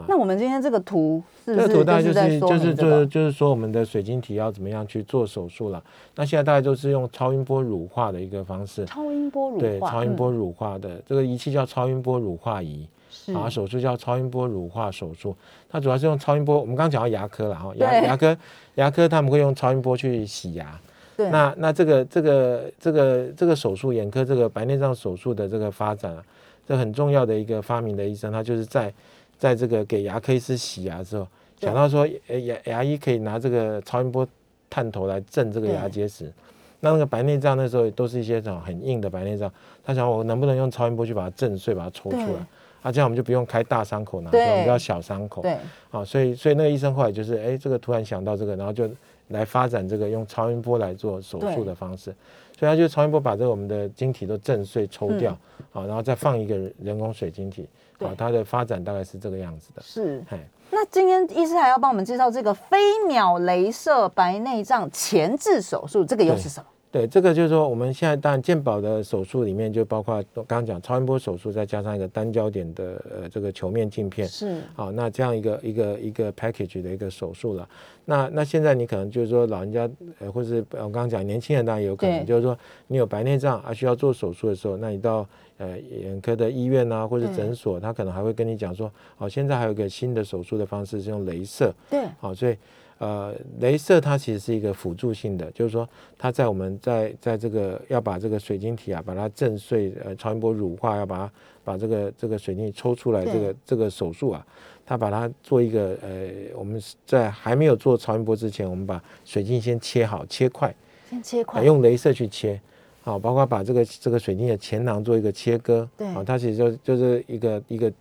[0.06, 5.82] 那我们今天这个图，这个图大概就是就是就是就是说我们的水晶体要怎么样去做手术了。
[6.14, 8.84] 那现在大概都是用超音波乳化的一个方式。
[8.84, 9.60] 超音波乳化。
[9.60, 12.86] 对，超音波乳化的这个仪器叫超音波乳化仪，
[13.34, 15.34] 啊，手术叫超音波乳化手术。
[15.68, 18.36] 它主要是用超音波，我们刚刚讲到牙科了哈，牙牙科
[18.74, 20.78] 牙科他们会用超音波去洗牙。
[21.16, 21.30] 对。
[21.30, 26.22] 那那这个这个这个这个手术，眼科这个白内障手术的这个发展啊，
[26.68, 28.92] 这很重要的一个发明的医生，他就是在。
[29.38, 31.26] 在这个给牙科医师洗牙之后，
[31.60, 34.26] 想到说，牙牙医可以拿这个超音波
[34.68, 36.32] 探头来震这个牙结石。
[36.80, 39.50] 那那个白内障那时候都是一些这种很硬的白内障，
[39.82, 42.46] 他想我能不能用超音波去把它震碎，把它抽出来？
[42.82, 45.42] 啊，这样我们就不用开大伤口拿出来，我们要小伤口。
[45.42, 45.56] 对，
[45.90, 48.88] 啊，所以所以那个医生后来就是，哎，这个突然想到这个，然后就
[49.28, 52.14] 来发展这个用超音波来做手术的方式。
[52.58, 55.32] 所以它就超音波把这个我们的晶体都震碎抽掉，
[55.72, 57.68] 啊，然后再放一个人工水晶体。
[57.98, 59.80] 啊，它的发展大概是这个样子的。
[59.80, 60.22] 是，
[60.70, 62.76] 那今天医师还要帮我们介绍这个飞
[63.08, 66.66] 秒镭射白内障前置手术，这个又是什么？
[66.96, 77.68] 对，这个就是说，我们现在当然健保的手术里面就包括刚刚讲超音波手术，再加上一个单焦点的呃这个球面镜片，是好，那这样一个一个一个 package 的一个手术了。
[78.06, 79.86] 那那现在你可能就是说老人家
[80.20, 85.28] 呃，或是我刚刚讲年轻人当然也有可能，就是说你有白内障啊需要做手术的时候，那你到
[85.58, 92.56] 呃眼科的医院啊或者诊所，他可能还会跟你讲说，哦，现在还有一个新的手术的方式是用镭射，对，好，所以。
[92.98, 101.32] 呃，镭射它其实是一个辅助性的，就是说它在我们在在这个要把这个水晶体啊，把它震碎，呃，超音波乳化，要把它
[101.62, 104.46] 把这个这个水晶抽出来，这个这个手术啊，
[104.86, 110.74] 它把它做一个呃，我们在还没有做超音波之前，我们把水晶先切好，切块，
[111.10, 112.58] 先切块，用镭射去切，
[113.02, 117.92] 好，包括把这个这个水晶的前囊做一个切割，对，啊，它其实就就是一个一个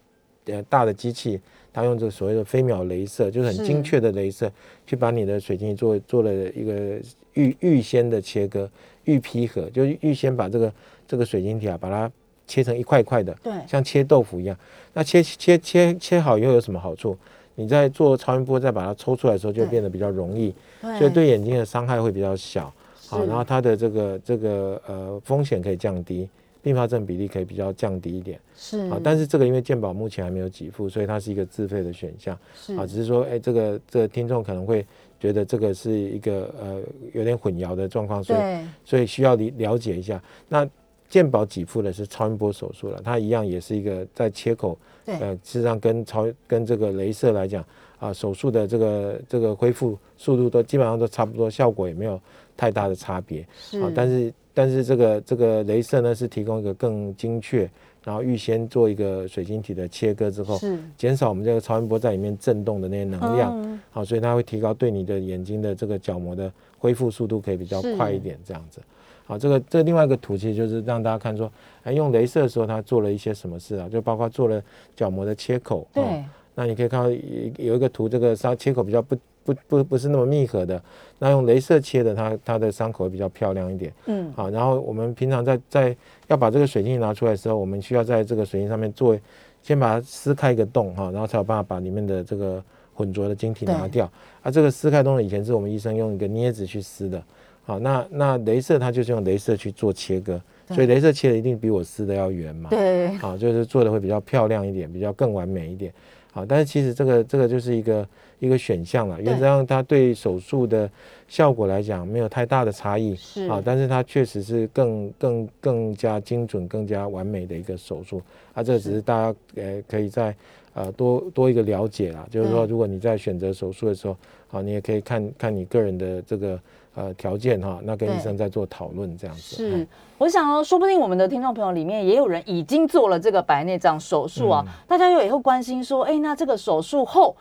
[0.45, 1.41] 呃大的机器。
[1.75, 4.49] 他用这个所谓的飞秒镭射，就是很精确的镭射，
[4.87, 6.97] 去把你的水晶做做了一个
[7.33, 8.69] 预预先的切割、
[9.03, 10.73] 预批合，就预先把这个
[11.05, 12.09] 这个水晶体啊，把它
[12.47, 14.57] 切成一块块的，对，像切豆腐一样。
[14.93, 17.17] 那切切切切好以后有什么好处？
[17.55, 20.55] 你在做超音波再把它抽出来的时候，就变得比较容易，
[20.97, 22.73] 所以对眼睛的伤害会比较小。
[23.07, 26.29] 好，然后它的这个这个呃风险可以降低。
[26.65, 28.39] 并发症比例可以比较降低一点。
[28.57, 32.35] 是啊，但是这个因为健保目前还没有给付，所以它是一个自费的选项。
[32.55, 34.83] 是啊，只是说，哎，这个这个听众可能会
[35.19, 36.81] 觉得这个是一个呃
[37.13, 38.39] 有点混淆的状况，所以
[38.83, 40.19] 所以需要了了解一下。
[40.49, 40.67] 那
[41.07, 44.75] 健保给付的是超音波手术了，它一样也是一个在切口，
[45.05, 47.63] 对呃，事实上跟超跟这个镭射来讲
[47.99, 52.19] 啊，手术的这个这个恢复速度都基本上都差不多，效果也没有
[52.57, 53.47] 太大的差别。
[53.55, 57.69] 是啊，但是但是这个这个镭射呢是提供一个更精确，
[58.03, 60.79] 然后预先做一个水晶体的切割之后，是。
[60.97, 63.79] 减少我们这个超音波在里面震动的那些能量，嗯。
[63.91, 68.81] 好、所以它会提高对你的眼睛的这个角膜的恢复速度可以比较快一点，这样子。
[69.25, 71.51] 好，这个这另外一个图其实就是让大家看说，
[71.83, 73.89] 哎，用镭射的时候它做了一些什么事啊？
[73.89, 74.63] 就包括做了
[74.95, 76.23] 角膜的切口，对、哦
[76.57, 77.19] 那你可以看到有
[77.57, 79.13] 有一个图，这个它切口比较不
[79.45, 80.81] 不不不是那么密合的，
[81.19, 83.93] 那用镭射切的，它它的伤口会比较漂亮一点。
[84.07, 85.95] 嗯好，然后我们平常在在
[86.27, 89.15] 要把这个水晶拿出来的时候，我们需要在这个水晶上面做，
[89.61, 92.61] 先把它撕开一个洞哈，然后才有办法把里面的这个
[92.95, 94.11] 混浊的晶体拿掉。
[94.41, 97.23] 啊，这个撕开洞以前是我们医生用一个镊子去撕的，
[97.63, 102.71] 好，那那镭射它就是用镭射去做切割，所以镭射切的一定比我撕的要圆嘛。
[102.71, 105.93] 对好，就是做的会比较漂亮一点，比较更完美一点。
[106.35, 108.05] 好，但是其实这个这个就是一个
[108.39, 110.89] 一个选项了，原则上它对手术的
[111.29, 113.15] 效果来讲没有太大的差异。
[113.15, 113.47] 是。
[113.47, 118.21] 啊，但是它确实是更更更加精准、更加完美的一个手术。
[118.53, 118.61] 啊。
[118.61, 120.35] 这个只是大家呃可以在
[120.73, 124.17] 呃多多一个了解啦，就是说如果你在选择手术的时候，
[124.49, 126.59] 好，你也可以看看你个人的这个
[126.95, 129.55] 呃条件哈，那跟医生在做讨论这样子。
[129.55, 137.35] 是哎，我想哦，说不定我们的听众朋友里面也有人已经做了这个白内障手术啊，嗯大家又也会关心说，哎，那这个手术后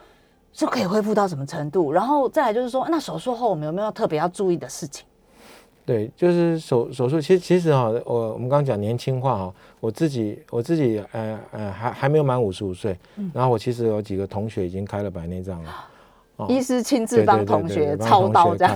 [0.53, 1.93] 是可以恢复到什么程度？
[1.93, 5.07] 然后再来就是说，那手术后我们有没有特别要注意的事情？
[5.87, 15.71] 对，就是手手术，其实其实哈，我我们刚刚讲年轻化哈，我自己我自己呃呃还还没有满五十五岁，嗯然后我其实有几个同学已经开了白内障了，
[16.37, 16.47] 哦。
[16.49, 18.75] 医师亲自帮同学操刀这样，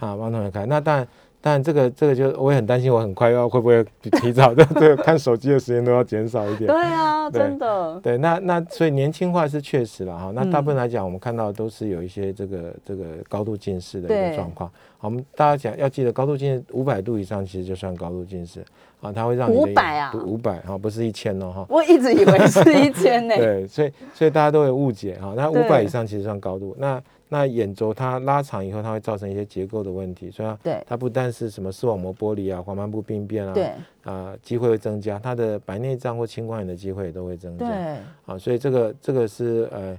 [0.00, 0.66] 啊， 帮同学开。
[0.66, 1.08] 那当然，
[1.42, 3.84] 当然这个这个就我也很担心，我很快要会不会
[4.20, 6.66] 提早的这个看手机的时间都要减少一点。
[6.70, 10.30] 对啊，对真的，对，那那所以年轻化是确实了哈。
[10.34, 14.70] 那大部分嗯来讲，我们看到都是有一些这个这个高度近视的一个状况。
[14.98, 18.62] 好，我们大家讲要记得，高度近视五百度以上其实就算高度近视
[19.00, 21.66] 啊，它会让你的500啊五百哈，不是一千哦哈。
[21.70, 23.34] 我一直以为是一千呢。
[23.38, 25.32] 对，所以所以大家都有误解哈。
[25.34, 30.84] 那五百以上其实算高度，那那眼轴它拉长以后，它会造成一些结构的问题，所以它对。
[30.86, 33.70] 它不但是什么视网膜剥离啊、黄斑部病变啊，对。
[34.02, 37.66] 啊、机会会增加，它的白内障或青光眼的机会也都会增加。
[37.66, 39.96] 对，啊，所以这个这个是呃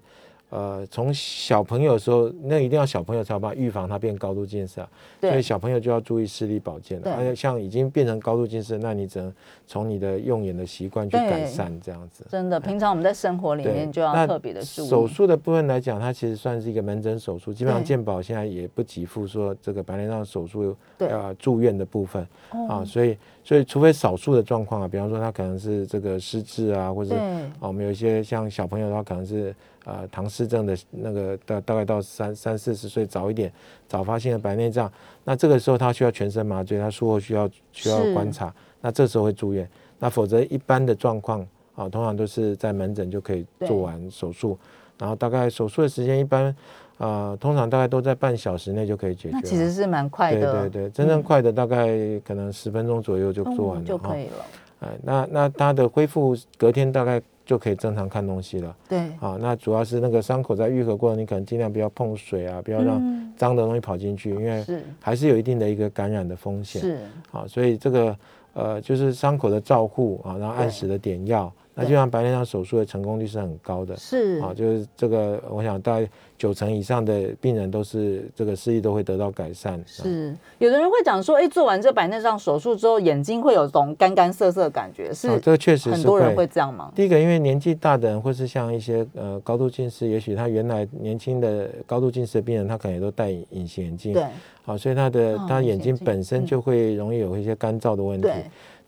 [0.51, 4.89] 呃，从小朋友的时候，那一定要小朋友才有办法预防它变高度近视啊。
[5.21, 7.03] 所以小朋友就要注意视力保健了。
[7.05, 9.33] 对而且像已经变成高度近视，那你只能
[9.65, 12.25] 从你的用眼的习惯去改善这样子。
[12.29, 14.87] 真的，平常我们在生活里面就要特别的注意。
[14.87, 33.51] 手术的部分来讲，它其实算是一个门诊手术，基本上对健保现在也不给付说这个白内障手术对呃住院的部分哦啊，所以所以除非少数的状况啊，比方说他可能是这个失智啊，或者啊，我们有一些像小朋友的话，可能是呃唐氏症的那个大大概到三三四十岁早一点
[33.87, 34.91] 早发现的白内障，
[35.23, 39.67] 那这个时候他需要全身麻醉，他术后需要需要观察，那这时候会住院。
[39.97, 44.57] 那否则一般的状况啊，通常都是在门诊就可以做完手术，
[44.97, 46.55] 然后大概手术的时间一般
[47.01, 49.31] 呃通常大概都在半小时内就可以解决。
[49.33, 54.17] 那其实是蛮快对的，对对对，真正快的大概可能十分钟左右就做完了就可。
[54.17, 54.45] 以了。
[54.81, 58.75] 哎，那那它的恢复隔天大概就可以正常看东西了。
[58.89, 64.65] 对，啊，那主要是那个伤口在愈合过程，你可能尽量不要碰水啊，不要让嗯脏的东西跑进去，因为
[64.99, 66.81] 还是有一定的一个感染的风险。
[66.81, 66.97] 是，
[67.31, 68.17] 啊，所以这个
[68.53, 73.95] 呃就是伤口的照护啊，然后按时的点药，那就像白内障手术的成功率是很高的。
[73.97, 79.79] 是啊，就是这个，我想大概九成以上的病人都是这个视力都会得到改善。
[79.79, 86.91] 啊是，有的人会讲说，哎，做完这白内障手术之后，眼睛会有种干干涩涩的感觉，是啊，这个确实是很多人会这样吗？
[86.95, 94.25] 第一个，因为年纪大的人，或是像一些呃高度近视，也许他原来年轻的高度近视的病人，他可能也都戴隐形眼镜，对
[94.63, 98.27] 好，所以他的哦他眼睛本身就会容易有一些干燥的问题。
[98.27, 98.33] 对，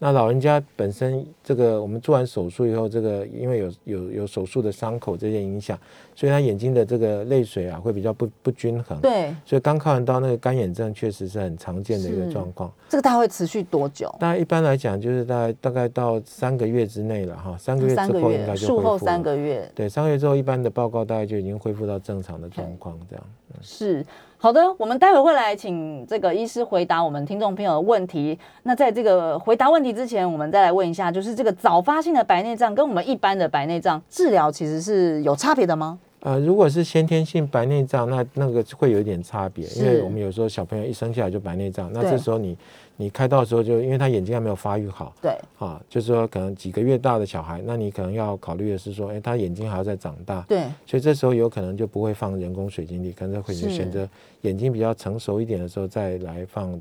[0.04, 5.80] 那老人家本身这个我们做完手术以后，这个因为有有有手术的伤口这些影响，
[6.14, 12.70] 所以他眼睛的这个泪水啊会比较不不均衡。，对，所以刚看完到那个干眼症确实是很常见的一个状况。
[12.90, 14.14] 这个大概会持续多久？
[14.20, 18.98] 那一般来讲，就是大概大概到三个月之内了哈，三个月之后应该就，术后。
[18.98, 23.26] 三个月对，三个月之后，一般的报告大概就已经恢复到正常的状况，这样。
[23.62, 24.06] 是。
[24.44, 28.38] 好的，我们待会会来请这个医师回答我们听众朋友的问题。
[28.64, 35.98] 那在这个回答问题之前，我们再来问一下，就是这个早发性的白内障跟我们一般的白内障治疗其实是有差别的吗？
[36.20, 42.58] 呃，如果是先天性白内障，那那个会有一点差别，因为我们有时候小朋友一生下来就白内障，那这时候你
[42.98, 54.08] 你开刀的时候就因为他眼睛还没有发育好，对，啊，就是说可能几个月大的小孩，那你可能要考虑的是说，哎，他眼睛还要再长大，对，所以这时候有可能就不会放人工水晶体，可能会选择
[54.44, 56.72] 眼睛比较成熟一点的时候再来放，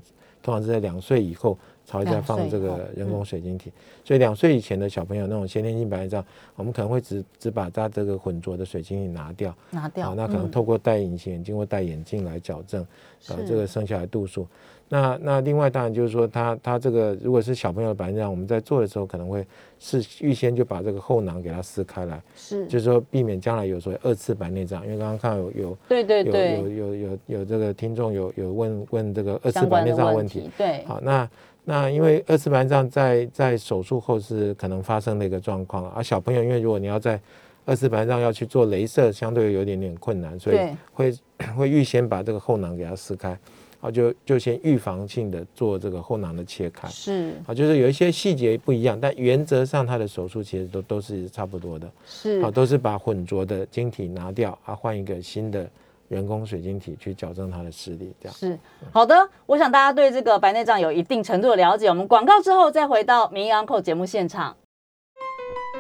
[0.40, 1.58] 通常是在两岁以后。
[1.84, 3.70] 才会再放这个人工水晶体，
[4.04, 12.86] 所以两岁以前的小朋友那种先天性白内障，我们可能会只只把他这个混浊的水晶体拿掉，拿掉，那可能透过戴隐形眼镜或戴眼镜来矫正，
[13.26, 14.46] 呃，这个剩下来度数。
[14.93, 19.43] 那那另外当然就是说，他他这个如果是小朋友的白内障，我们在做的时候可能会
[19.78, 24.84] 是预先就把这个后囊给它撕开来，是，就是说避免将来有所谓二次白内障。
[24.84, 31.26] 因为刚刚看有有对对对有有有有这个听众有有问问这个二次白内障问题，对，好那。
[31.64, 37.20] 那因为二次白内障在在手术后是可能发生的一个状况，而小朋友因为如果你要在
[37.64, 40.59] 二次白内障要去做镭射，相对有点点困难，所以
[40.93, 41.14] 会
[41.57, 43.38] 会预先把这个后囊给它撕开，
[43.83, 55.68] 啊就就先预防性的做这个后囊的切开，是啊就是有一些细节不一样，但原则上它的手术其实都都是差不多的，是啊都是把混浊的晶体拿掉，啊换一个新的。
[56.09, 58.59] 人工水晶体去矫正它的视力，这样是
[58.91, 59.16] 好的。
[59.47, 61.89] 我想大家对这个白内障有一定程度的了解。
[61.89, 64.55] 我们广告之后再回到《名医安扣》节目现场。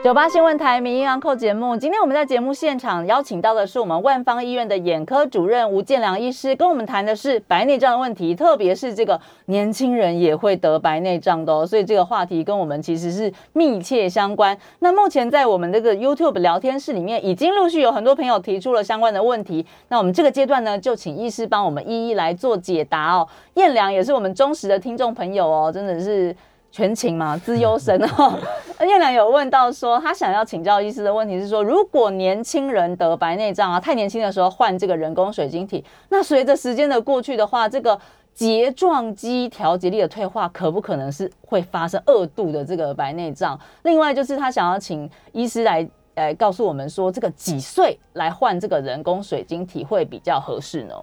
[0.02, 14.58] 九八新闻台名医安扣节目，今天我们在节目现场邀请到的是我们万方医院的眼科主任吴建良医师，跟我们谈的是白内障的问题，特别是这个年轻人也会得白内障的哦，所以这个话题跟我们其实是密切相关。
[14.80, 19.64] 那目前在我们这个 YouTube 聊天室里面，已经陆续有很多朋友提出了相关的问题。
[19.86, 23.28] 那我们这个阶段呢，就请医师帮我们一一来做解答哦。
[23.54, 26.34] 燕良也是我们忠实的听众朋友哦，真的是。
[26.72, 28.36] 全勤嘛，资优生哦。
[28.80, 37.96] 燕良有问到说，他想要请教医师的问题是说，如果年轻人得白内障啊，太年轻的时候换这个人工水晶体，那随着时间的过去的话，这个
[38.34, 43.56] 睫状肌调节力的退化，可不可能是会发生二度的这个白内障？
[43.82, 50.94] 另外就是他想要请医师来，呃，告诉我们说，这个几岁来换这个人工水晶体会比较合适呢？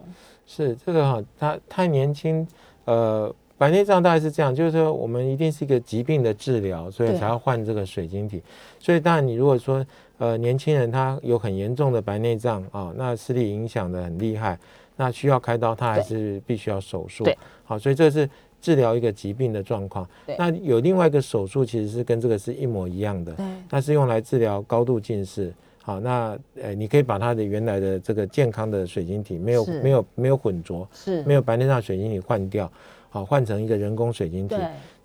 [0.45, 2.45] 是这个哈，他太年轻，
[2.85, 3.33] 呃。
[3.59, 8.41] 白内障大概是这样，就是说我们一定是一个疾病的治疗，所以才要换这个水晶体。
[8.79, 9.85] 所以当然你如果说
[10.17, 14.57] 呃年轻人他有很严重的白内障啊，那视力影响的很厉害，
[14.95, 17.25] 那需要开刀，他还是必须要手术。
[17.65, 18.27] 好，所以这是
[18.61, 20.07] 治疗一个疾病的状况。
[20.37, 23.35] 那有另外一个手术其实是跟这个是一模一样的，
[23.69, 25.53] 那是用来治疗高度近视。
[25.81, 32.71] 好，那呃你可以把它的原来的这个健康的水晶体没有没有没有混浊，是没有白内障水晶体换掉。
[33.09, 34.55] 好，换成一个人工水晶体，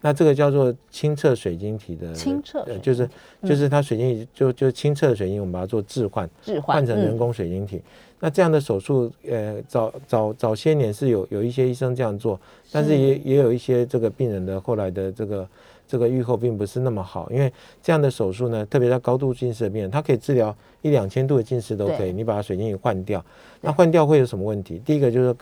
[0.02, 3.08] 那这个叫做清澈水晶体的清澈，就是
[3.42, 7.80] 就是它水晶体就就清澈的水晶，我们把它做置换，置换换成人工水晶体。
[8.20, 12.38] 那这样的手术，呃，早早早些年是有有一些医生这样做，
[12.70, 15.48] 但是也也有一些这个病人的后来的这个
[15.88, 17.50] 这个愈后并不是那么好，因为
[17.82, 23.24] 这样的手术呢，特别在高度近视的病人，他可以治疗一两千度的近视都可以，你把水晶体换掉，
[23.62, 24.78] 那换掉会有什么问题？
[24.84, 25.34] 第一个就是。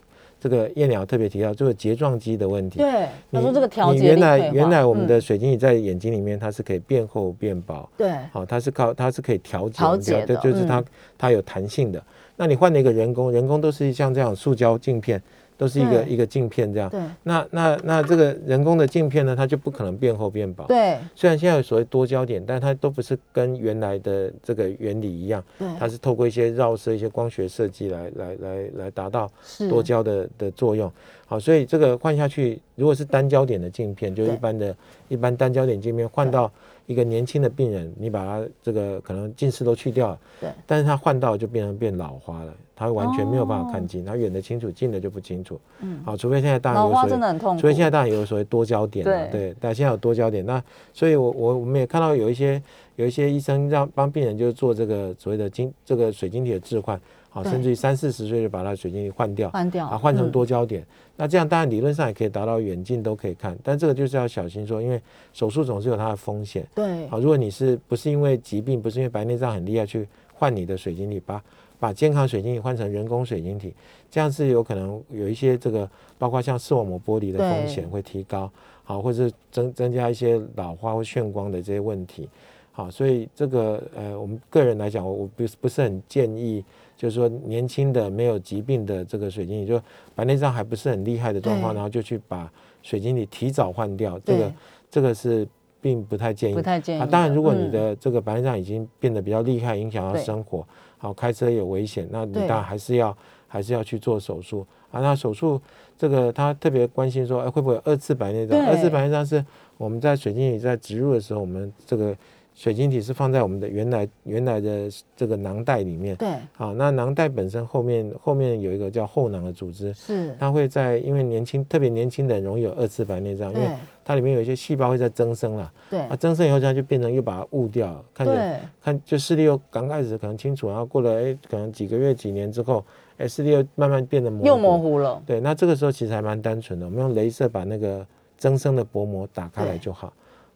[0.43, 2.80] 这个燕鸟特别提到这个睫状肌的问题。
[2.80, 7.88] 对，他说这个调节原来原来我们的水晶体在眼睛里面，它是可以变厚变薄。
[7.97, 10.82] 对，好，它是靠它是可以调节调节的，就是它
[11.16, 12.03] 它有弹性的。
[12.34, 15.22] 那你换了一个人工，人工都是像这样塑胶镜片。
[15.63, 20.99] 都是一个一个镜片这样，对，那那那这个人工的镜片呢，它就不可能变厚变薄，对。
[21.15, 29.31] 虽然现在有所谓多焦点，但它都不是跟原来的这个原理一样，对，它是透过一些绕射、一些光学设计来来来来达到
[29.71, 30.91] 多焦的的作用。
[31.27, 36.51] 好，所以这个换下去，如果是单焦点的镜片，就一般的一般单焦点镜片换到。
[36.87, 42.53] 一个年轻的病人，你把他这个可能近视都去掉了，对，但是他换到就变成变老花了，
[42.83, 45.61] 他完全没有办法看近，他远的清楚，近的就不清楚。
[45.80, 50.62] 嗯，好，除非现在当然有所谓，除非现在当然有所谓多焦点了，对，但现在有多焦点，那
[50.93, 52.61] 所以我我我们也看到有一些
[52.97, 57.01] 有一些医生让帮病人就是做这个所谓的晶这个水晶体的置换。
[57.35, 60.85] 好，甚至于三四十岁就把它水晶体换掉，换掉啊，换成多焦点。
[61.16, 65.01] 那这样当然理论上也可以达到远近都可以看，但这个就是要小心说，因为
[65.33, 66.68] 手术总是有它的风险。
[66.74, 71.43] 对，好，如果你是不是因为疾病，不是因为白内障很厉害去换你的水晶体，把
[71.83, 73.74] 把健康水晶体换成人工水晶体，
[74.09, 78.49] 这样是有可能有一些这个，包括像视网膜剥离的风险会提高，
[78.85, 82.28] 好，或者是增增加一些老化或眩光的这些问题。
[82.70, 86.64] 好，所以这个呃，我们个人来讲，我我不不是很建议，
[86.97, 89.83] 就是说年轻的没有疾病的这个水晶体，就
[90.14, 92.49] 白内障还不是很厉害的状况，然后就去把
[92.80, 94.53] 水晶体提早换掉，这个
[94.89, 95.45] 这个是
[95.83, 96.55] 并不太建议。
[96.55, 97.01] 不太建议。
[97.03, 100.66] 啊，当然，如果你的这个白内障已经变得比较厉害，影响到生活，
[100.97, 103.14] 好，开车有危险，那你当然还是要
[103.47, 105.01] 还是要去做手术啊。
[105.01, 105.61] 那手术
[105.99, 108.59] 这个他特别关心说，哎，会不会二次白内障？
[108.66, 109.45] 二次白内障是
[109.76, 112.16] 我们在水晶体在植入的时候，我们这个。
[112.55, 123.67] 水晶体是放在我们的原来原来的这个囊袋里面，对，好，那囊袋本身后面后面有一个叫后囊的组织，是，它会在因为年轻特别年轻的人容易有二次白内障，因为
[124.05, 132.85] 它里面有一些细胞会在增生了，对，啊，增生以后它就变成又把它雾掉，看着看就视力又刚开始可能清楚，然后过了哎可能几个月几年之后，
[133.17, 140.13] 哎视力又慢慢变得模又模糊了，对，那这个时候其实还蛮单纯的，我们用镭射把那个增生的薄膜打开来就好，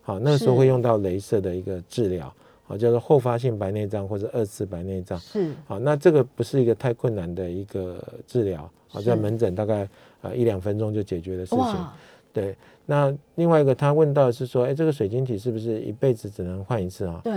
[0.06, 2.32] 好，那个时候会用到镭射的一个治疗。
[2.62, 5.18] 好，叫做后发性白内障或者二次白内障。
[5.18, 9.88] 是，好，那这个不是一个太困难的一个治疗，好，在门诊大概
[10.22, 11.86] 呃一两分钟就解决的事情。
[12.32, 17.20] 对，那另外一个他问到是说，哎，这个水晶体是不是一辈子只能换一次啊？
[17.24, 17.34] 对。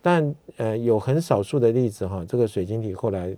[0.00, 3.36] 但呃，有很少数的例子哈，这个水晶体后来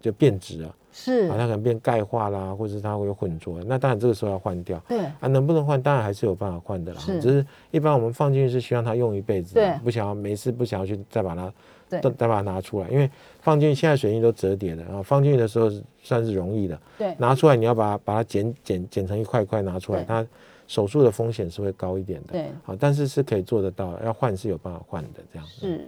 [0.00, 0.74] 就变质了。
[1.00, 4.76] 是啊，它可能变钙化啦，或者是它会有混浊，那当然这个时候要换掉。
[4.88, 5.80] 对啊，能不能换？
[5.80, 7.00] 当然还是有办法换的啦。
[7.00, 11.52] 是，只是一般我们放进去是希望它用一辈子，对，不想要没事不想要去再把它，
[11.88, 13.08] 再再把它拿出来，因为
[13.40, 15.70] 放进去现在水晶都折叠的，然后放进去的时候
[16.02, 16.80] 算是容易的。
[16.98, 20.26] 对，拿出来你要把它把它剪剪剪成一块一块拿出来，它
[20.66, 22.32] 手术的风险是会高一点的。
[22.32, 25.46] 对，好，但是是可以做得到，要换是有办法换的这样。
[25.46, 25.86] 是。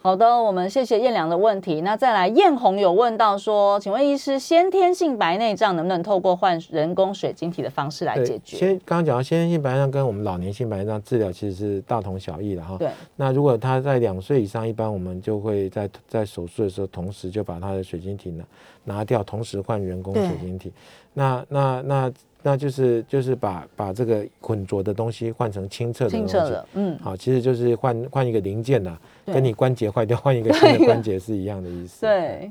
[0.00, 1.80] 好的，我们谢谢燕良的问题。
[1.80, 8.56] 那再来，燕红有问到说，请问医师，先天性白内障能不能透过换人工水晶体的方式来解决？
[8.56, 12.76] 先刚刚讲到先天性白内障跟我们老年性白内障治疗其实是大同小异的哈。
[12.78, 12.88] 对。
[13.16, 18.44] 那如果他在两岁以上，一般我们就会在在手术的时候，同时就把他的水晶体呢
[18.84, 20.72] 拿掉，同时换人工水晶体。
[21.12, 22.12] 那那那。
[22.42, 26.36] 那就是就是把把这个浑浊的东西换成清澈的东西，
[26.74, 32.02] 嗯，好，其实就是换换一个零件呐，跟你关节坏掉换一个新的关节是一样的意思。
[32.02, 32.50] 对。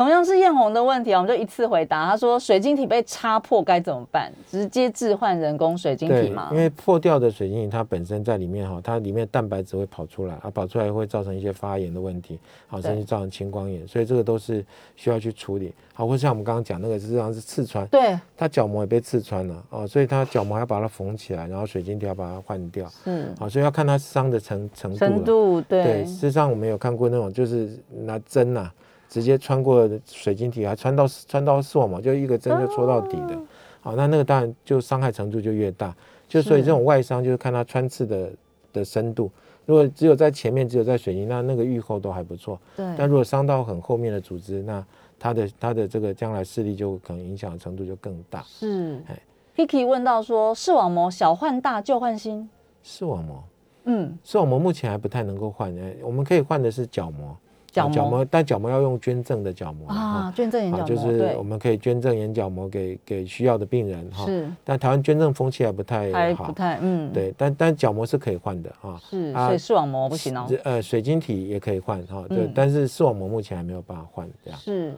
[0.00, 2.08] 同样是艳红的问题，我们就一次回答。
[2.08, 4.32] 他说：“水晶体被插破该怎么办？
[4.50, 6.48] 直接置换人工水晶体吗？
[6.52, 14.64] 因为破掉的水晶体它本身在里面哈，它里面蛋白质会跑出来，啊，跑出来会造成一些发炎的问题，好，甚至造成青光眼，所以这个都是
[14.96, 15.74] 需要去处理。
[15.92, 22.90] 好，或像我们刚刚讲那个，实际上是刺穿，对，它角膜也被刺穿了哦，所以它角膜要把它缝起来，然后水晶体要把它换掉。
[23.04, 24.98] 嗯，好，所以要看它伤的程程度。
[24.98, 28.70] 程度对，事实上我们有看过那种，就是拿针呐。
[29.10, 33.36] 直接穿过水晶体，还穿到穿到视网膜，就一个针就戳到底的，
[33.80, 35.92] 好，那那个当然就伤害程度就越大，
[36.28, 38.30] 就所以这种外伤就是看它穿刺的
[38.72, 39.28] 的深度，
[39.66, 44.86] 如果只有在前面，只有在水晶，那那个愈后都还不错，对，但如果伤到很后面的组织，那
[45.18, 48.44] 它的它的这个将来视力就可能影响的程度就更大。
[48.46, 49.18] 是，哎
[49.56, 52.48] ，Kiki 问到说，视网膜小换大，旧换新，
[52.84, 53.42] 视网膜，
[53.86, 57.36] 嗯，视网膜目前还不太能够换，哎，我们可以换的是角膜。
[57.70, 64.24] 角膜，但角膜要用捐赠的角膜啊，捐赠眼角膜，就是我们可以捐赠眼角膜给给需要的病人哈。
[64.24, 69.00] 是，但台湾捐赠风气还不太还不太，嗯，对，但但角膜是可以换的啊。
[69.00, 70.46] 是，所以视网膜不行哦。
[70.64, 74.58] 呃，水晶体也可以换哈，对，但是视网膜目前还没有办法换这样。
[74.58, 74.94] 是。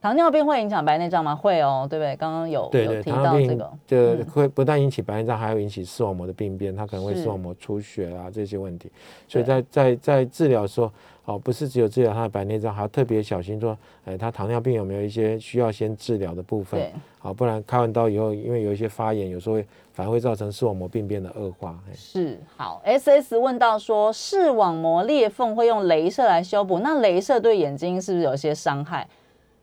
[0.00, 1.34] 糖尿病会影响白内障吗？
[1.34, 2.14] 会哦，对不对？
[2.14, 8.88] 刚刚有有提到这个，就会不但引起白内障，还会引起视网膜的病变，它可能会视网膜出血啊这些问题。
[9.26, 10.88] 所以在在在治疗的时候，
[11.28, 13.76] 哦，不是只有治疗他的白内障，还要特别小心说，
[14.06, 16.90] 哎，他糖尿病有没有一些需要先治疗的部分？
[17.18, 21.78] 好，不然开完刀以后，因为有一些发炎，有时候会反而会造成视网膜病变的恶化。
[21.94, 29.06] 是好，S S 问到说，视网膜裂缝会用镭射来修补，那镭射对眼睛是不是有些伤害？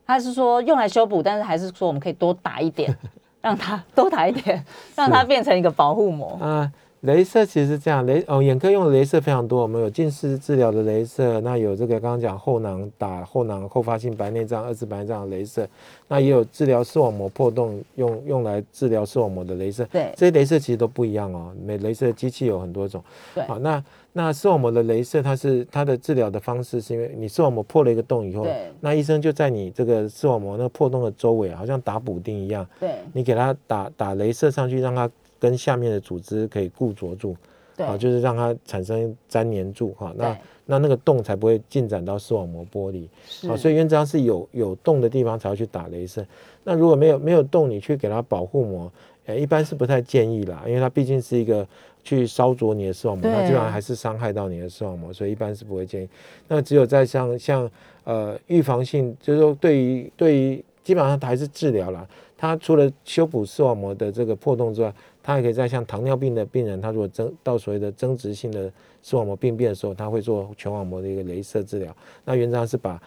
[0.06, 2.96] 他是说用来修补，但是还是说我们可以多打一点，
[3.42, 4.64] 让它多打一点，
[4.94, 6.38] 让它变成一个保护膜。
[6.40, 6.72] 啊，
[7.02, 15.68] 镭射其实是这样，镭哦，眼科用的镭射非常多，我们有近视治疗的镭射，那有这个刚刚讲后囊打后囊后发性白内障、二次白内障的镭射，
[16.08, 19.84] 那也有治疗视网膜破洞用用来治疗视网膜的镭射。
[19.92, 23.02] 对，这些镭射其实都不一样哦，每镭射机器有很多种。
[23.34, 23.82] 对，好那。
[24.18, 28.46] 那视网膜的镭射，它是它的治疗的方式，是因为你视网膜破了一个洞以后，
[28.80, 35.06] 那医生就在你这个视网膜那个破洞的周围，好像打补丁一样，对，你给它打打镭射上去，让它
[35.38, 37.36] 跟下面的组织可以固着住，
[37.78, 43.08] 啊，就是让它产生粘连住哈，那那那个洞才不会进展到视网膜剥离，
[43.48, 46.26] 啊，所以原则上是有有洞的地方才要去打镭射，
[46.64, 48.92] 那如果没有没有洞，你去给它保护膜，
[49.26, 51.66] 呃，一般是不太建议啦，因为它毕竟是一个。
[52.06, 56.08] 去烧灼你的视网膜，它基本上还是伤害到你的视网膜，所以一般是不会建议。
[56.46, 57.68] 那只有在像像
[58.04, 62.06] 呃预防性，就是说对于对于基本上还是治疗啦。
[62.38, 64.94] 它除了修补视网膜的这个破洞之外，
[65.26, 68.72] 它还可以在像糖尿病的病人，他如果增到所谓的增殖性的
[69.02, 71.92] 视网膜病变的时候，他会做全网膜的一个镭射治疗。
[72.24, 73.02] 那原则上是把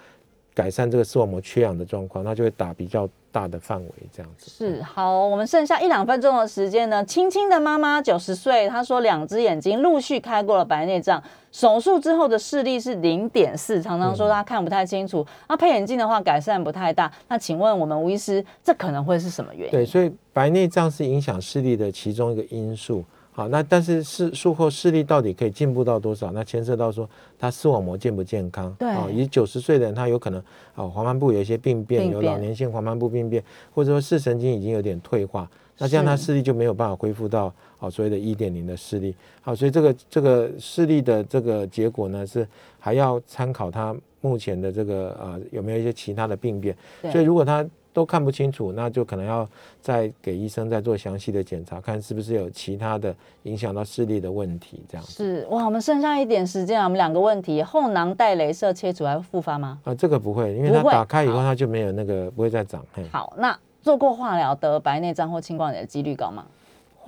[0.59, 3.07] 改善这个视网膜缺氧的状况，那就会打比较。
[3.31, 7.05] 大的范围这样子是好，我们剩下一两分钟的时间呢。
[7.05, 15.23] 青青的妈妈九十岁，她说两只眼睛陆续开过了白内障，手术之后的视力是零点四，常常说她看不太清楚。
[15.47, 17.11] 那配眼镜的话改善不太大。
[17.27, 19.71] 那请问我们吴医师，这可能会是什么原因？
[19.71, 23.05] 对，所以白内障是影响视力的其中一个因素。
[23.39, 26.29] 好，那但是视术后视力到底可以进步到多少？
[26.33, 27.09] 那牵涉到说
[27.39, 28.69] 他视网膜健不健康？
[28.73, 30.43] 对，啊，以九十岁的人，他有可能
[30.75, 33.41] 啊黄斑部有一些病变，有老年性黄斑部病变，
[33.73, 39.15] 或者说视神经已经有点退化，那这样他视力就没有办法恢复到啊所谓的一点零的视力。
[39.41, 42.47] 好，所以这个这个视力的这个结果呢，是
[42.79, 46.75] 还要参考他目前的这个呃有没有一些其他的病变。
[47.11, 49.47] 所以如果他都看不清楚，那就可能要
[49.81, 53.13] 再给医生再做详细的检查，看是不是有其他的
[53.43, 54.81] 影响到视力的问题。
[54.87, 59.79] 这样是哇，我们剩下一点时间啊，我们两个问题：后囊带镭射切除还会复发吗？
[59.83, 62.85] 啊，这个不会，因为它打开以后它就没有那个不会再长。
[63.11, 66.45] 好，那做过化疗得白内障或青光眼的几率高吗？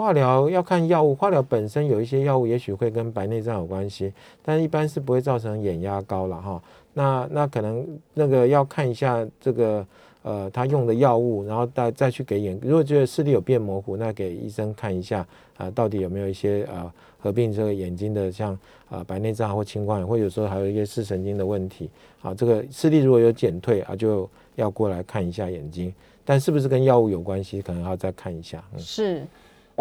[0.01, 6.63] 化疗要看药物，化疗本身有一些药物也许会跟白内障有关系，但一般是不会造成眼压高了哈。
[6.93, 9.85] 那那可能那个要看一下这个。
[10.23, 15.27] 呃，他用的药物，然后再再去给眼，如果觉得视力有变模糊，那给医生看一下
[15.57, 18.55] 啊，到底有没有一些呃合并这个眼睛的像
[18.87, 21.89] 啊白内障或青光眼，或有时候还有一些视神经的问题
[22.21, 25.91] 啊，这个视力如果有减退啊，就要过来看一下眼睛，
[26.23, 28.63] 但是不是跟药物有关系，可能要再看一下。
[28.75, 29.25] 嗯是。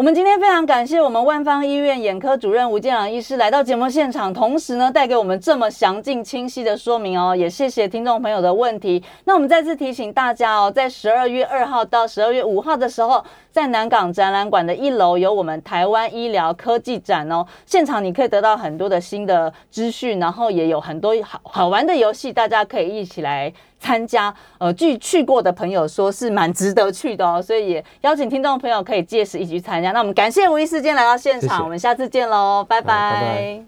[0.01, 9.03] 我们今天非常感谢我们万方医院眼科主任吴建朗医师来到节目现场，同时呢带给我们这么详尽清晰的说明哦，也谢谢听众朋友的问题。
[9.25, 23.53] 那我们再次提醒大家哦，在十二月二号到十二月五号的时候，在南港展览馆的一楼有我们台湾医疗科技展哦，现场你可以得到很多的新的资讯，然后也有很多好好玩的游戏，大家可以一起来。
[23.81, 29.91] 参加，呃，据去过的朋友说是蛮值得去的哦，所以也邀请听众朋友可以届时一起去参加。
[29.91, 33.59] 那我们感谢吴医师今天来到现场，我们下次见喽，拜拜。